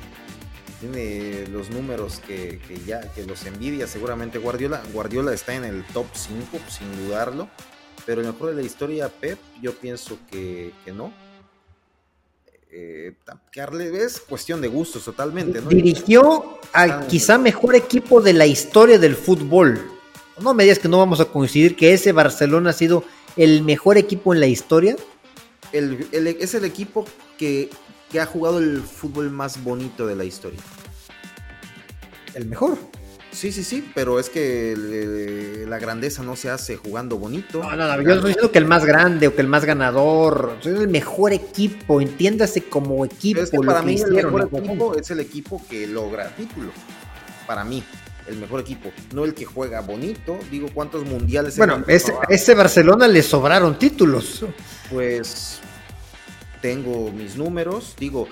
[0.80, 4.82] tiene los números que, ya que los envidia seguramente Guardiola.
[4.92, 7.48] Guardiola está en el top 5, sin dudarlo.
[8.06, 11.12] Pero el mejor de la historia, Pep, yo pienso que, no.
[12.72, 13.12] Eh,
[13.92, 15.60] es cuestión de gustos totalmente.
[15.60, 19.80] Dirigió al quizá mejor equipo de la historia del fútbol.
[20.40, 23.04] No me digas que no vamos a coincidir que ese Barcelona ha sido
[23.36, 24.96] el mejor equipo en la historia.
[25.72, 27.04] es el equipo
[27.36, 27.68] que
[28.10, 30.60] que ha jugado el fútbol más bonito de la historia.
[32.34, 32.78] El mejor.
[33.32, 37.62] Sí, sí, sí, pero es que la grandeza no se hace jugando bonito.
[37.62, 40.56] No, no, no, yo estoy diciendo que el más grande o que el más ganador,
[40.60, 43.40] es el mejor equipo, entiéndase como equipo.
[43.40, 46.72] Es que para mí el mejor equipo es el equipo que logra título.
[47.46, 47.84] Para mí,
[48.26, 50.36] el mejor equipo, no el que juega bonito.
[50.50, 51.56] Digo, ¿cuántos mundiales?
[51.56, 54.44] Bueno, ese, ese Barcelona le sobraron títulos.
[54.90, 55.60] Pues
[56.60, 58.28] tengo mis números, digo,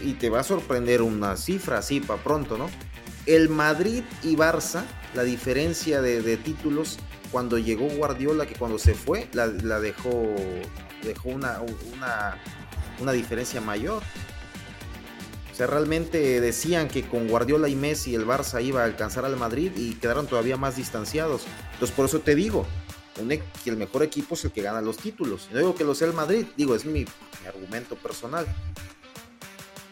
[0.00, 2.68] y te va a sorprender una cifra así para pronto, ¿no?
[3.26, 6.98] El Madrid y Barça, la diferencia de, títulos
[7.30, 10.34] cuando llegó Guardiola, que cuando se fue, la, dejó,
[11.02, 11.60] dejó una,
[13.00, 14.02] una, diferencia mayor.
[15.52, 19.36] O sea, realmente decían que con Guardiola y Messi el Barça iba a alcanzar al
[19.36, 21.42] Madrid y quedaron todavía más distanciados.
[21.72, 22.64] Entonces, por eso te digo,
[23.64, 25.48] que el mejor equipo es el que gana los títulos.
[25.52, 27.04] No digo que lo sea el Madrid, digo, es mi,
[27.48, 28.46] argumento personal.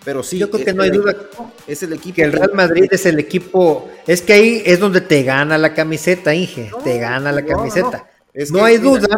[0.05, 0.39] Pero sí.
[0.39, 1.17] Yo creo que no hay duda
[1.67, 2.15] es el equipo.
[2.15, 3.91] Que el Real Madrid es el equipo.
[4.07, 6.71] Es que ahí es donde te gana la camiseta, Inge.
[6.85, 8.09] te gana la camiseta.
[8.51, 9.09] No, hay duda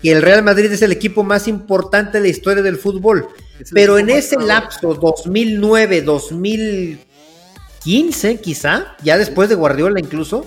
[0.00, 3.26] que el Real Madrid es el equipo más importante de la historia del fútbol.
[3.72, 10.46] Pero en ese lapso, 2009, 2015, quizá, ya después de Guardiola incluso,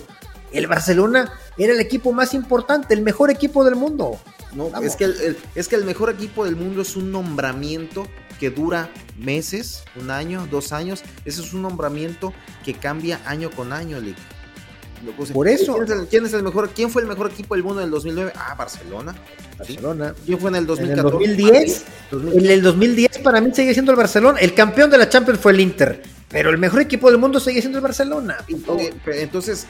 [0.51, 4.19] el Barcelona era el equipo más importante, el mejor equipo del mundo.
[4.53, 5.09] No, es que
[5.55, 8.05] es que el mejor equipo del mundo es un nombramiento
[8.39, 11.03] que dura meses, un año, dos años.
[11.25, 12.33] Ese es un nombramiento
[12.65, 13.99] que cambia año con año,
[15.31, 15.77] Por eso.
[16.09, 16.71] ¿quién es, el, mejor?
[16.71, 18.33] ¿Quién fue el mejor equipo del mundo en el 2009?
[18.35, 19.15] Ah, Barcelona.
[19.57, 20.15] Barcelona.
[20.25, 21.23] ¿Quién fue en el 2014?
[21.23, 21.85] En el 2010.
[22.11, 24.39] En el 2010 para mí sigue siendo el Barcelona.
[24.39, 26.01] El campeón de la Champions fue el Inter.
[26.27, 28.37] Pero el mejor equipo del mundo sigue siendo el Barcelona.
[29.05, 29.67] Entonces,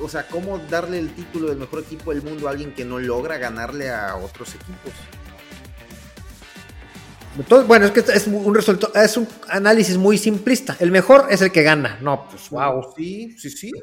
[0.00, 2.98] o sea, ¿cómo darle el título del mejor equipo del mundo a alguien que no
[2.98, 4.92] logra ganarle a otros equipos?
[7.66, 10.76] bueno, es que es un resultado, es un análisis muy simplista.
[10.78, 11.98] El mejor es el que gana.
[12.00, 12.92] No, pues wow.
[12.96, 13.72] Sí, sí, sí.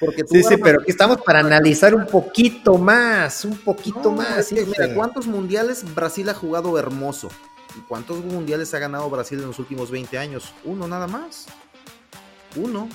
[0.00, 4.52] Porque sí, sí, pero aquí estamos para analizar un poquito más, un poquito más.
[4.52, 7.28] mira, ¿cuántos mundiales Brasil ha jugado hermoso?
[7.76, 10.54] ¿Y cuántos mundiales ha ganado Brasil en los últimos 20 años?
[10.64, 11.46] Uno nada más.
[12.54, 12.88] Uno.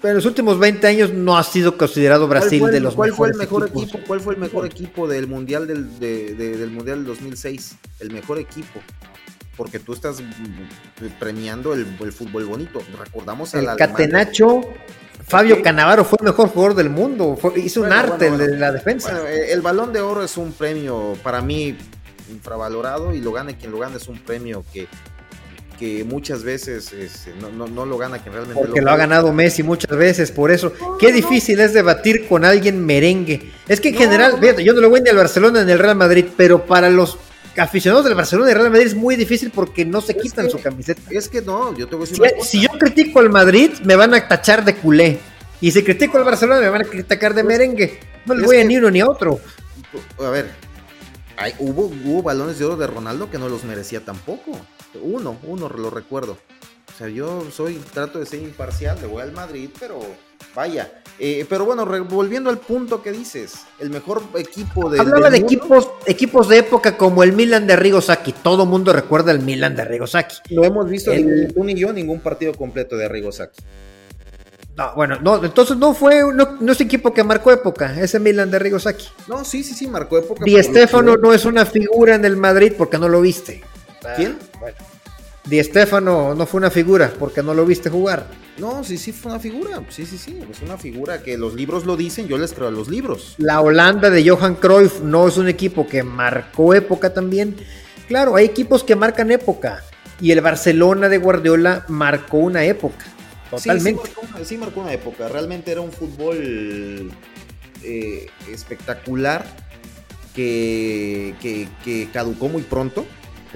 [0.00, 3.28] Pero en los últimos 20 años no ha sido considerado Brasil de los ¿cuál fue
[3.28, 3.98] el mejor equipo?
[4.06, 7.76] ¿Cuál fue el mejor equipo del mundial del, del mundial del 2006?
[8.00, 8.80] El mejor equipo
[9.60, 10.22] porque tú estás
[11.18, 12.80] premiando el, fútbol bonito.
[12.98, 14.62] Recordamos el Catenacho.
[15.26, 19.22] Fabio Canavaro fue el mejor jugador del mundo, hizo un arte de la defensa.
[19.28, 21.76] Eh, el balón de oro es un premio para mí
[22.30, 24.88] infravalorado y lo gane quien lo gane es un premio que,
[25.80, 29.96] que muchas veces este, no, lo gana quien realmente Porque lo, ha ganado Messi muchas
[29.96, 30.74] veces, por eso.
[30.98, 33.50] Qué difícil es debatir con alguien merengue.
[33.66, 35.96] Es que en general, fíjate, yo no lo voy ni al Barcelona ni al Real
[35.96, 37.16] Madrid, pero para los
[37.56, 41.00] aficionados del Barcelona y Real Madrid es muy difícil porque no se quitan su camiseta.
[41.08, 43.96] Es que no, yo te voy a decir si, si, yo critico al Madrid, me
[43.96, 45.18] van a tachar de culé.
[45.62, 48.00] Y si critico al Barcelona, me van a criticar de merengue.
[48.26, 49.40] No le voy a ni uno ni a otro.
[50.18, 50.50] A ver,
[51.38, 54.60] hay, hubo, hubo balones de oro de Ronaldo que no los merecía tampoco.
[55.02, 56.36] Uno, uno lo recuerdo.
[56.92, 60.00] O sea, yo soy, trato de ser imparcial, le voy al Madrid, pero
[60.54, 65.00] vaya, eh, pero bueno, volviendo al punto que dices, el mejor equipo de.
[65.00, 68.32] Hablaba de equipos, equipos de época como el Milan de Arrigo Sacchi.
[68.32, 70.54] Todo mundo recuerda el Milan de Arrigo Sacchi.
[70.54, 71.52] No hemos visto el...
[71.54, 73.62] tú ni yo ningún partido completo de Arrigo Sacchi.
[74.76, 78.50] No, bueno, no, entonces no fue, no, no es equipo que marcó época, ese Milan
[78.50, 79.08] de Arrigo Sacchi.
[79.28, 80.44] No, sí, sí, sí, marcó época.
[80.44, 83.62] Di Stefano no es una figura en el Madrid porque no lo viste.
[84.16, 84.38] ¿Quién?
[84.58, 84.76] Bueno.
[85.44, 88.26] Di Stefano no fue una figura porque no lo viste jugar.
[88.58, 89.82] No, sí, sí fue una figura.
[89.88, 90.38] Sí, sí, sí.
[90.50, 93.34] Es una figura que los libros lo dicen, yo les creo a los libros.
[93.38, 97.56] La Holanda de Johan Cruyff no es un equipo que marcó época también.
[98.06, 99.82] Claro, hay equipos que marcan época.
[100.20, 103.06] Y el Barcelona de Guardiola marcó una época.
[103.50, 104.02] Totalmente.
[104.44, 105.28] Sí, marcó, una época.
[105.28, 107.10] Realmente era un fútbol
[107.82, 109.46] eh, espectacular
[110.34, 111.34] que,
[111.82, 113.06] que caducó muy pronto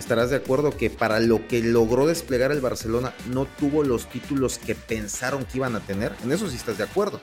[0.01, 4.59] estarás de acuerdo que para lo que logró desplegar el Barcelona no tuvo los títulos
[4.59, 6.13] que pensaron que iban a tener.
[6.23, 7.21] En eso sí estás de acuerdo.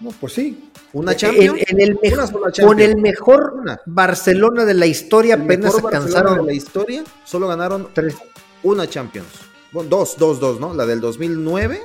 [0.00, 0.70] No, pues sí.
[0.92, 1.62] Una Champions.
[1.68, 1.98] En, el
[2.60, 6.38] con el mejor Barcelona de la historia apenas alcanzaron.
[6.38, 8.14] de la historia solo ganaron tres.
[8.62, 9.28] Una Champions.
[9.72, 10.74] Bueno, dos, dos, dos, ¿no?
[10.74, 11.84] La del 2009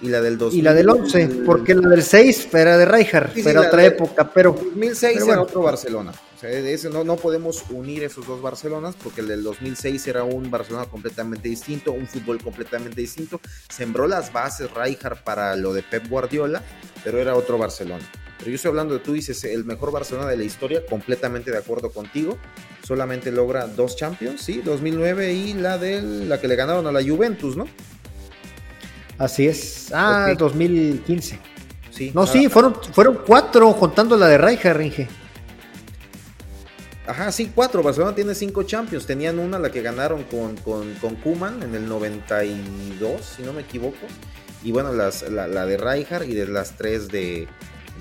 [0.00, 3.36] y la del 2000, Y la del 11, porque la del 6 era de Rijkaard,
[3.38, 4.52] era otra época, pero...
[4.52, 6.12] 2006 era otro Barcelona.
[6.38, 10.22] O sea, ese, no, no podemos unir esos dos Barcelonas porque el del 2006 era
[10.22, 13.40] un Barcelona completamente distinto, un fútbol completamente distinto.
[13.68, 16.62] Sembró las bases Rijkaard para lo de Pep Guardiola,
[17.02, 18.08] pero era otro Barcelona.
[18.38, 21.58] Pero yo estoy hablando de tú dices el mejor Barcelona de la historia, completamente de
[21.58, 22.38] acuerdo contigo.
[22.84, 27.02] Solamente logra dos Champions, sí, 2009 y la de la que le ganaron a la
[27.02, 27.66] Juventus, ¿no?
[29.18, 29.88] Así es.
[29.92, 31.36] Ah, 2015.
[31.90, 32.12] Sí.
[32.14, 35.08] No, sí, fueron, fueron cuatro contando la de Rijkaard, Ringe.
[37.08, 37.82] Ajá, sí, cuatro.
[37.82, 39.06] Barcelona tiene cinco Champions.
[39.06, 43.62] Tenían una, la que ganaron con, con, con Kuman en el 92, si no me
[43.62, 44.06] equivoco.
[44.62, 47.48] Y bueno, las, la, de Rijkaard y de las tres de,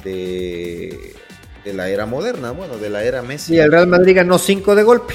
[0.04, 1.16] de,
[1.64, 3.56] de, la era moderna, bueno, de la era Messi.
[3.56, 5.14] Y el Real Madrid ganó cinco de golpe.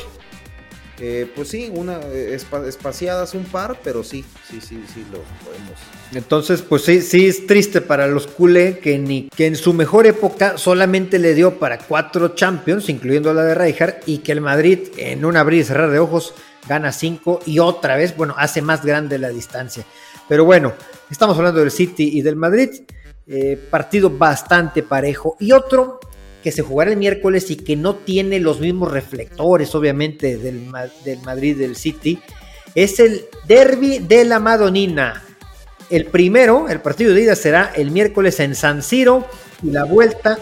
[1.05, 5.77] Eh, pues sí, una espaciadas un par, pero sí, sí, sí, sí lo podemos.
[6.13, 10.07] Entonces, pues sí, sí es triste para los culé que ni que en su mejor
[10.07, 14.79] época solamente le dio para cuatro Champions, incluyendo la de Rijkaard, y que el Madrid
[14.97, 16.35] en un abrir y cerrar de ojos
[16.69, 19.85] gana cinco y otra vez, bueno, hace más grande la distancia.
[20.29, 20.73] Pero bueno,
[21.11, 22.71] estamos hablando del City y del Madrid,
[23.27, 25.37] eh, partido bastante parejo.
[25.41, 25.99] Y otro
[26.43, 30.71] que se jugará el miércoles y que no tiene los mismos reflectores, obviamente, del,
[31.05, 32.21] del Madrid del City,
[32.75, 35.23] es el Derby de la Madonina.
[35.91, 39.27] El primero, el partido de ida será el miércoles en San Siro
[39.63, 40.39] y la vuelta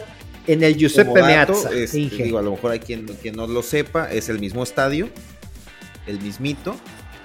[0.46, 1.70] en el Giuseppe Meazza.
[1.72, 5.09] Este, digo, a lo mejor hay quien, quien no lo sepa, es el mismo estadio,
[6.07, 6.76] el mismito.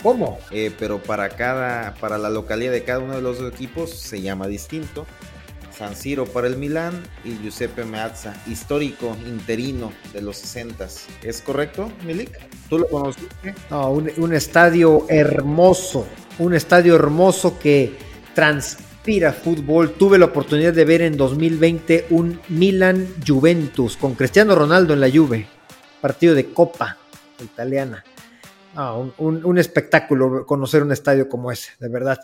[0.04, 0.40] ¿Cómo?
[0.52, 4.48] Eh, pero para cada, para la localidad de cada uno de los equipos se llama
[4.48, 5.06] distinto.
[5.78, 10.88] San Siro para el Milán y Giuseppe Meazza, histórico interino de los 60.
[11.22, 12.30] ¿Es correcto, Milik?
[12.70, 13.54] ¿Tú lo conociste?
[13.70, 16.08] No, un, estadio hermoso,
[16.40, 17.98] un estadio hermoso que
[18.34, 19.94] transpira fútbol.
[19.94, 25.12] Tuve la oportunidad de ver en 2020 un Milan Juventus con Cristiano Ronaldo en la
[25.12, 25.46] Juve,
[26.00, 26.98] partido de Copa
[27.44, 28.04] italiana.
[29.18, 32.20] un, un, espectáculo conocer un estadio como ese, de verdad.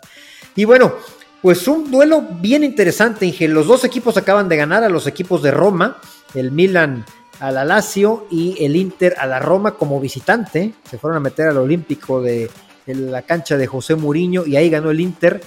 [0.56, 0.94] Y bueno,
[1.42, 3.48] pues un duelo bien interesante, Inge.
[3.48, 5.98] Los dos equipos acaban de ganar a los equipos de Roma,
[6.34, 7.04] el Milan
[7.40, 10.72] a la Lazio y el Inter a la Roma como visitante.
[10.88, 12.48] Se fueron a meter al Olímpico de,
[12.86, 15.40] la cancha de José Muriño y ahí ganó el Inter.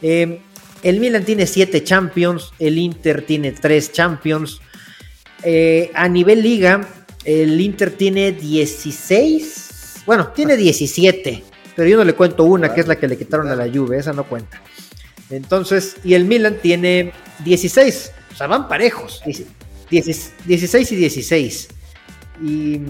[0.00, 0.40] Eh,
[0.82, 4.62] el Milan tiene siete Champions, el Inter tiene tres Champions.
[5.44, 6.88] Eh, a nivel liga,
[7.24, 11.44] el Inter tiene 16, bueno, tiene 17,
[11.76, 13.98] pero yo no le cuento una, que es la que le quitaron a la Juve,
[13.98, 14.62] esa no cuenta.
[15.32, 17.12] Entonces, y el Milan tiene
[17.44, 21.68] 16, o sea, van parejos, 16 y 16.
[22.42, 22.80] Y,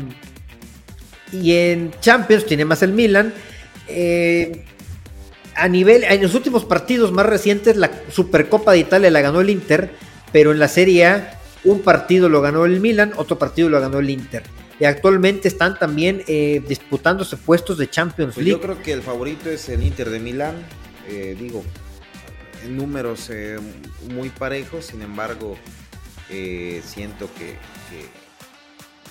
[1.33, 3.33] en Champions tiene más el Milan.
[3.89, 4.65] Eh,
[5.55, 9.51] a nivel, en los últimos partidos más recientes, la Supercopa de Italia la ganó el
[9.51, 9.91] Inter,
[10.33, 14.01] pero en la Serie A, un partido lo ganó el Milan, otro partido lo ganó
[14.01, 14.43] el Inter.
[14.81, 18.61] Y actualmente están también eh, disputándose puestos de Champions pues League.
[18.61, 20.57] Yo creo que el favorito es el Inter de Milán.
[21.09, 21.63] Eh, digo,
[22.69, 23.59] números eh,
[24.11, 25.57] muy parejos, sin embargo,
[26.29, 27.57] eh, siento que,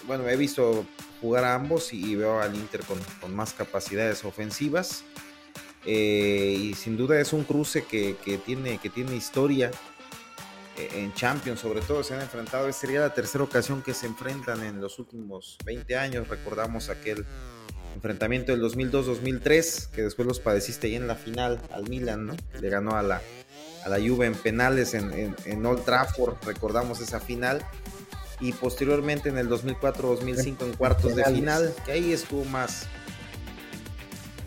[0.07, 0.85] bueno, he visto
[1.21, 5.03] jugar a ambos y, veo al Inter con, más capacidades ofensivas.
[5.83, 9.71] Eh, y sin duda es un cruce que, tiene, que tiene historia
[10.77, 12.71] en Champions, sobre todo se han enfrentado.
[12.71, 16.27] sería la tercera ocasión que se enfrentan en los últimos 20 años.
[16.27, 17.25] Recordamos aquel
[17.95, 22.35] enfrentamiento del 2002-2003, que después los padeciste ahí en la final al Milan, ¿no?
[22.59, 23.21] Le ganó a la,
[23.83, 27.65] a la Juve en penales en, en, Old Trafford, recordamos esa final.
[28.39, 32.87] Y posteriormente en el 2004-2005 en cuartos de final, que ahí estuvo más,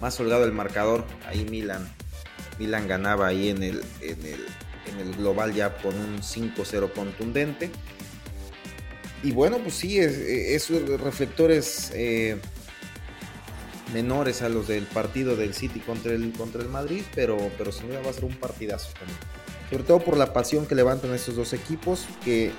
[0.01, 1.05] más holgado el marcador.
[1.29, 1.89] Ahí Milan,
[2.59, 4.47] Milan ganaba ahí en el, en el,
[4.93, 7.71] en el global ya con un 5-0 contundente.
[9.23, 12.39] Y bueno, pues sí, esos reflectores eh,
[13.95, 17.89] menores a los del partido del City contra el, contra el Madrid, pero, pero sin
[17.89, 19.19] duda va a ser un partidazo también.
[19.71, 22.53] Sobre todo por la pasión que levantan estos dos equipos, que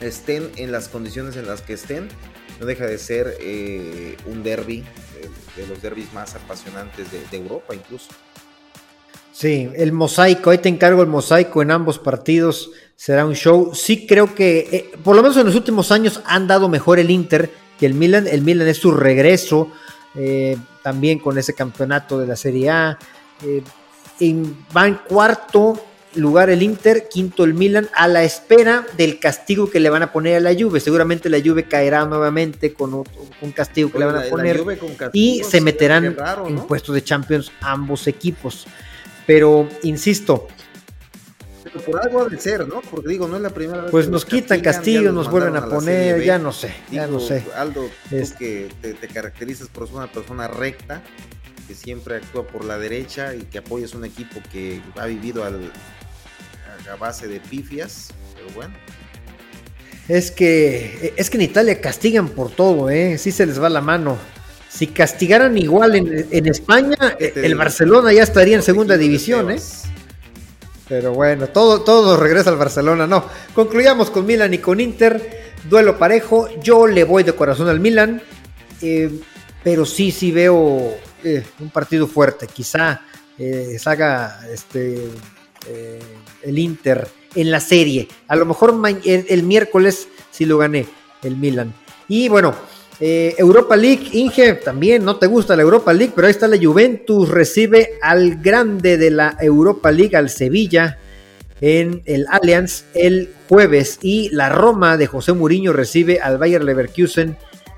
[0.00, 2.08] estén en las condiciones en las que estén,
[2.60, 4.84] no deja de ser eh, un derby,
[5.56, 8.08] de, los derbis más apasionantes de, Europa incluso.
[9.32, 13.74] Sí, el mosaico, ahí te encargo el mosaico en ambos partidos, será un show.
[13.74, 17.10] Sí creo que, eh, por lo menos en los últimos años han dado mejor el
[17.10, 18.28] Inter que el Milan.
[18.28, 19.72] El Milan es su regreso
[20.14, 22.98] eh, también con ese campeonato de la Serie A.
[23.42, 23.62] Eh,
[24.76, 25.80] va en cuarto
[26.14, 30.12] lugar el Inter, quinto el Milan, a la espera del castigo que le van a
[30.12, 30.80] poner a la Juve.
[30.80, 34.62] Seguramente la Juve caerá nuevamente con un castigo que le van a poner
[35.12, 38.66] y se meterán en puestos de Champions ambos equipos.
[39.26, 40.48] Pero insisto,
[41.80, 42.80] por algo de ser, ¿no?
[42.80, 43.90] Porque digo, no es la primera vez.
[43.90, 47.44] Pues nos quitan Castillo, nos vuelven a, poner, ya no sé, ya no sé.
[47.56, 48.32] Aldo, es...
[48.32, 51.02] que te, caracterizas por ser una persona recta,
[51.66, 55.72] que siempre actúa por la derecha y que apoyas un equipo que ha vivido al,
[56.90, 58.74] a base de pifias, pero bueno.
[60.08, 63.16] Es que, es que en Italia castigan por todo, ¿eh?
[63.18, 64.18] Sí se les va la mano.
[64.68, 69.58] Si castigaran igual en, en España, el Barcelona ya estaría en segunda división, ¿eh?
[70.88, 73.06] Pero bueno, todo, todo regresa al Barcelona.
[73.06, 73.24] No,
[73.54, 75.54] concluyamos con Milan y con Inter.
[75.68, 76.48] Duelo parejo.
[76.62, 78.22] Yo le voy de corazón al Milan.
[78.82, 79.10] Eh,
[79.62, 82.46] pero sí, sí veo eh, un partido fuerte.
[82.46, 83.00] Quizá
[83.38, 85.08] eh, salga este,
[86.42, 88.08] el Inter en la serie.
[88.28, 88.74] A lo mejor
[89.04, 90.86] el, el miércoles sí lo gané
[91.22, 91.72] el Milan.
[92.08, 92.54] Y bueno,
[93.00, 96.58] eh, Europa League, Inge, también no te gusta la Europa League, pero ahí está la
[96.58, 100.98] Juventus, recibe al grande de la Europa League, al Sevilla,
[101.60, 103.98] en el Allianz el jueves.
[104.02, 107.36] Y la Roma de José Mourinho recibe al Bayer Leverkusen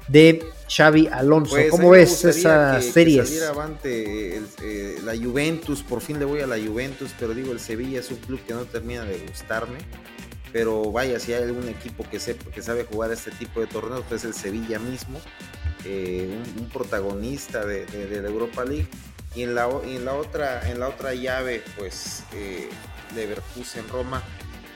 [0.09, 1.53] de Xavi Alonso.
[1.53, 3.43] Pues, ¿Cómo ves esas series?
[3.85, 8.11] Eh, la Juventus, por fin le voy a la Juventus, pero digo, el Sevilla es
[8.11, 9.79] un club que no termina de gustarme
[10.53, 14.25] pero vaya, si hay algún equipo que, que sabe jugar este tipo de torneos, pues
[14.25, 15.21] el Sevilla mismo.
[15.85, 16.29] eh,
[16.59, 17.87] un, protagonista de,
[18.23, 18.89] la Europa League.
[19.35, 22.69] Y en la, en la, otra, en la otra llave, pues eh,
[23.15, 24.23] Leverkusen, Roma.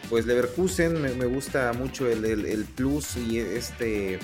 [0.08, 4.18] Pues Leverkusen me, gusta mucho el, el, plus y este,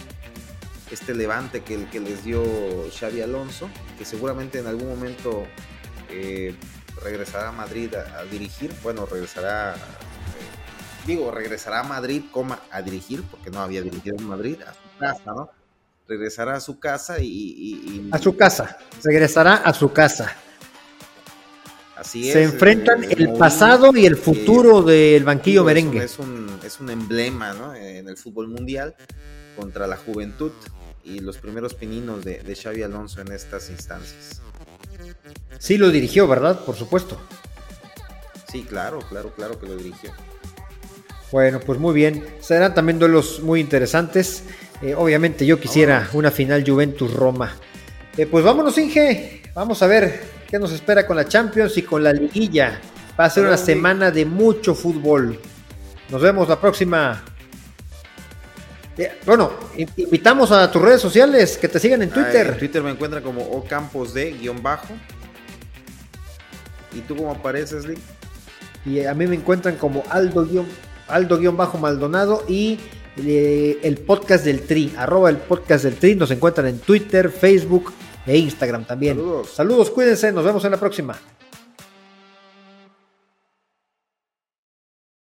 [0.90, 2.42] este levante que, que les dio
[2.98, 5.46] Xavi Alonso, que seguramente en algún momento
[6.10, 6.54] eh,
[7.02, 8.72] regresará a Madrid a, dirigir.
[8.82, 9.76] Bueno, regresará,
[11.06, 14.98] digo, regresará a Madrid, coma, a dirigir, porque no había dirigido en Madrid, a su
[14.98, 15.50] casa, ¿no?
[16.08, 18.08] Regresará a su casa y...
[18.12, 20.36] a su casa, regresará a su casa.
[21.96, 26.04] Así Se enfrentan eh, el pasado y el futuro del banquillo merengue.
[26.04, 27.74] Es un, es un emblema ¿no?
[27.74, 28.94] en el fútbol mundial
[29.56, 30.52] contra la juventud
[31.04, 34.42] y los primeros pininos de, de Xavi Alonso en estas instancias.
[35.58, 36.64] Sí lo dirigió, ¿verdad?
[36.64, 37.18] Por supuesto.
[38.52, 40.12] Sí, claro, claro, claro que lo dirigió.
[41.32, 42.24] Bueno, pues muy bien.
[42.40, 44.44] Serán también duelos muy interesantes.
[44.82, 47.56] Eh, obviamente yo quisiera una final Juventus-Roma.
[48.16, 49.42] Eh, pues vámonos, Inge.
[49.54, 52.80] Vamos a ver qué nos espera con la Champions y con la liguilla.
[53.18, 55.38] Va a ser una semana de mucho fútbol.
[56.10, 57.22] Nos vemos la próxima.
[59.26, 59.52] Bueno,
[59.96, 62.46] invitamos a tus redes sociales que te sigan en Twitter.
[62.46, 64.94] en Twitter me encuentran como Ocampos de guion bajo.
[66.94, 67.98] ¿Y tú cómo apareces, Lee?
[68.86, 70.64] Y a mí me encuentran como Aldo Aldo
[71.56, 72.78] bajo Maldonado y
[73.16, 77.92] eh, el podcast del Tri, arroba el podcast del Tri, nos encuentran en Twitter, Facebook
[78.26, 79.16] e Instagram también.
[79.16, 79.50] Saludos.
[79.50, 81.16] Saludos, cuídense, nos vemos en la próxima.